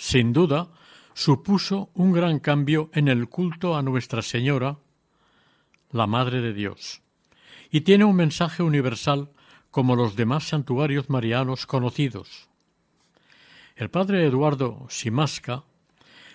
sin 0.00 0.32
duda, 0.32 0.70
supuso 1.12 1.90
un 1.92 2.12
gran 2.12 2.38
cambio 2.38 2.88
en 2.94 3.06
el 3.06 3.28
culto 3.28 3.76
a 3.76 3.82
Nuestra 3.82 4.22
Señora, 4.22 4.78
la 5.92 6.06
Madre 6.06 6.40
de 6.40 6.54
Dios, 6.54 7.02
y 7.70 7.82
tiene 7.82 8.06
un 8.06 8.16
mensaje 8.16 8.62
universal 8.62 9.30
como 9.70 9.96
los 9.96 10.16
demás 10.16 10.44
santuarios 10.44 11.10
marianos 11.10 11.66
conocidos. 11.66 12.48
El 13.76 13.90
padre 13.90 14.24
Eduardo 14.24 14.86
Simasca 14.88 15.64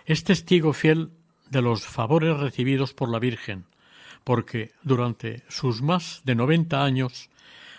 es 0.06 0.24
testigo 0.24 0.72
fiel 0.72 1.10
de 1.50 1.64
los 1.64 1.88
favores 1.88 2.38
recibidos 2.38 2.94
por 2.94 3.10
la 3.10 3.18
Virgen, 3.18 3.66
porque 4.24 4.74
durante 4.84 5.44
sus 5.50 5.82
más 5.82 6.22
de 6.24 6.36
noventa 6.36 6.84
años 6.84 7.32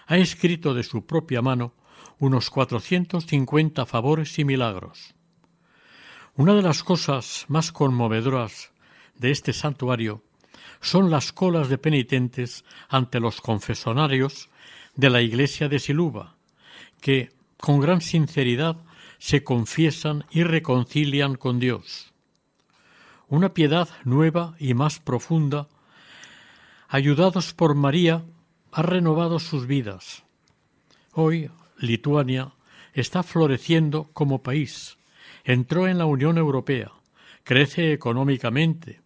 ha 0.08 0.16
escrito 0.16 0.74
de 0.74 0.82
su 0.82 1.06
propia 1.06 1.42
mano 1.42 1.74
unos 2.18 2.50
cuatrocientos 2.50 3.26
cincuenta 3.26 3.86
favores 3.86 4.36
y 4.40 4.44
milagros. 4.44 5.15
Una 6.38 6.52
de 6.52 6.60
las 6.60 6.82
cosas 6.82 7.46
más 7.48 7.72
conmovedoras 7.72 8.70
de 9.16 9.30
este 9.30 9.54
santuario 9.54 10.22
son 10.82 11.10
las 11.10 11.32
colas 11.32 11.70
de 11.70 11.78
penitentes 11.78 12.62
ante 12.90 13.20
los 13.20 13.40
confesonarios 13.40 14.50
de 14.94 15.08
la 15.08 15.22
iglesia 15.22 15.70
de 15.70 15.78
Siluba, 15.78 16.36
que 17.00 17.32
con 17.56 17.80
gran 17.80 18.02
sinceridad 18.02 18.76
se 19.16 19.44
confiesan 19.44 20.26
y 20.30 20.42
reconcilian 20.42 21.36
con 21.36 21.58
Dios. 21.58 22.12
Una 23.28 23.54
piedad 23.54 23.88
nueva 24.04 24.56
y 24.58 24.74
más 24.74 24.98
profunda, 24.98 25.68
ayudados 26.86 27.54
por 27.54 27.74
María, 27.74 28.26
ha 28.72 28.82
renovado 28.82 29.38
sus 29.38 29.66
vidas. 29.66 30.24
Hoy 31.12 31.50
Lituania 31.78 32.52
está 32.92 33.22
floreciendo 33.22 34.10
como 34.12 34.42
país, 34.42 34.95
entró 35.46 35.86
en 35.86 35.96
la 35.96 36.06
Unión 36.06 36.38
Europea, 36.38 36.90
crece 37.44 37.92
económicamente 37.92 39.00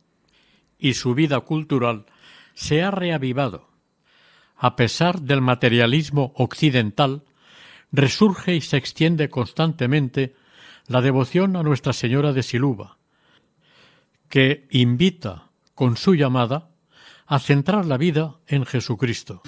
y 0.78 0.94
su 0.94 1.14
vida 1.14 1.38
cultural 1.40 2.06
se 2.54 2.82
ha 2.82 2.90
reavivado. 2.90 3.68
A 4.56 4.74
pesar 4.74 5.20
del 5.20 5.42
materialismo 5.42 6.32
occidental, 6.36 7.24
resurge 7.92 8.54
y 8.54 8.62
se 8.62 8.78
extiende 8.78 9.28
constantemente 9.28 10.34
la 10.86 11.02
devoción 11.02 11.56
a 11.56 11.62
Nuestra 11.62 11.92
Señora 11.92 12.32
de 12.32 12.42
Siluba, 12.42 12.96
que 14.30 14.66
invita 14.70 15.50
con 15.74 15.98
su 15.98 16.14
llamada 16.14 16.70
a 17.26 17.38
centrar 17.38 17.84
la 17.84 17.98
vida 17.98 18.36
en 18.46 18.64
Jesucristo. 18.64 19.42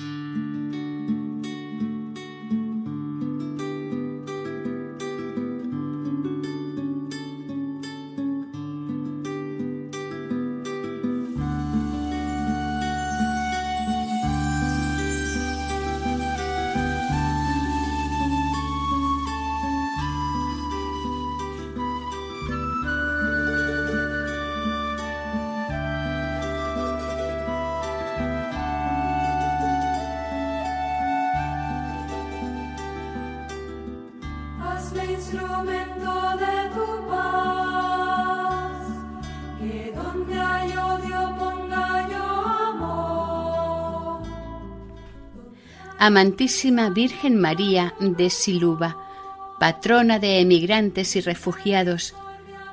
Amantísima 46.04 46.90
Virgen 46.90 47.40
María 47.40 47.94
de 48.00 48.28
Siluba, 48.28 48.96
patrona 49.60 50.18
de 50.18 50.40
emigrantes 50.40 51.14
y 51.14 51.20
refugiados, 51.20 52.12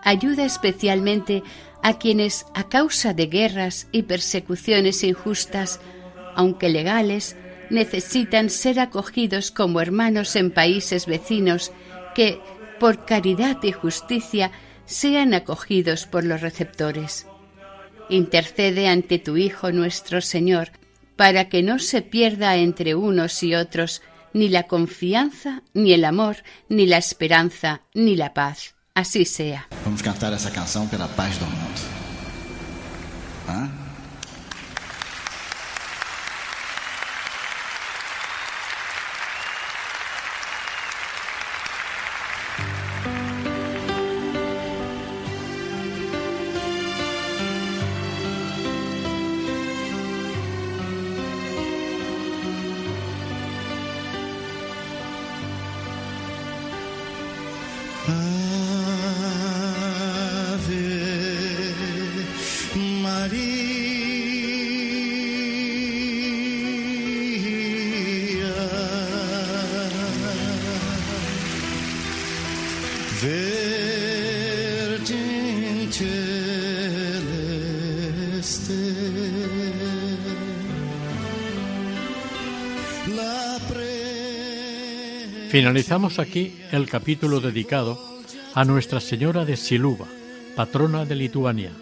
ayuda 0.04 0.46
especialmente 0.46 1.44
a 1.84 2.00
quienes 2.00 2.48
a 2.56 2.70
causa 2.70 3.14
de 3.14 3.28
guerras 3.28 3.88
y 3.92 4.02
persecuciones 4.02 5.04
injustas, 5.04 5.80
aunque 6.34 6.70
legales, 6.70 7.36
necesitan 7.70 8.50
ser 8.50 8.80
acogidos 8.80 9.52
como 9.52 9.80
hermanos 9.80 10.36
en 10.36 10.50
países 10.50 11.06
vecinos 11.06 11.72
que, 12.16 12.42
por 12.80 13.06
caridad 13.06 13.62
y 13.62 13.72
justicia, 13.72 14.50
sean 14.86 15.36
acogidos 15.36 16.08
por 16.08 16.24
los 16.24 16.42
receptores. 16.42 17.28
Intercede 18.10 18.88
ante 18.88 19.20
tu 19.20 19.38
Hijo 19.38 19.72
nuestro 19.72 20.20
Señor, 20.20 20.72
para 21.20 21.50
que 21.50 21.64
no 21.64 21.80
se 21.80 22.02
pierda 22.02 22.56
entre 22.56 22.96
unos 22.96 23.44
y 23.44 23.54
otros 23.54 24.02
ni 24.32 24.48
la 24.48 24.64
confianza, 24.68 25.64
ni 25.74 25.92
el 25.92 26.06
amor, 26.06 26.38
ni 26.70 26.86
la 26.86 26.96
esperanza, 26.96 27.82
ni 27.94 28.16
la 28.16 28.34
paz. 28.34 28.76
Así 28.94 29.26
sea. 29.26 29.68
Vamos 29.84 30.02
cantar 30.02 30.32
essa 30.32 30.50
canção 30.50 30.88
pela 30.88 31.10
paz 31.10 31.38
do 31.38 31.46
mundo. 31.46 31.82
Hã? 33.50 33.79
Finalizamos 85.60 86.20
aquí 86.20 86.56
el 86.72 86.88
capítulo 86.88 87.42
dedicado 87.42 88.00
a 88.54 88.64
Nuestra 88.64 89.02
Señora 89.02 89.44
de 89.44 89.58
Siluba, 89.58 90.06
patrona 90.56 91.04
de 91.04 91.16
Lituania, 91.16 91.74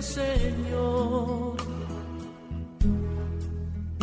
Señor 0.10 1.56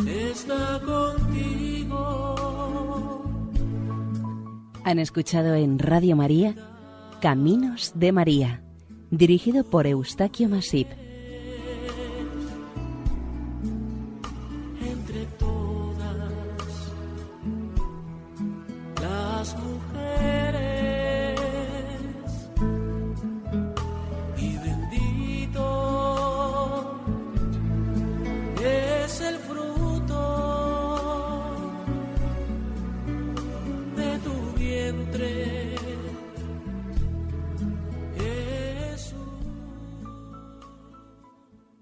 está 0.07 0.81
contigo. 0.85 2.35
Han 4.85 5.01
escuchado 5.01 5.57
en 5.57 5.81
Radio 5.81 6.15
María 6.15 6.55
Caminos 7.21 7.91
de 7.97 8.13
María, 8.13 8.63
dirigido 9.11 9.65
por 9.65 9.89
Eustaquio 9.89 10.49
Masip. 10.49 10.87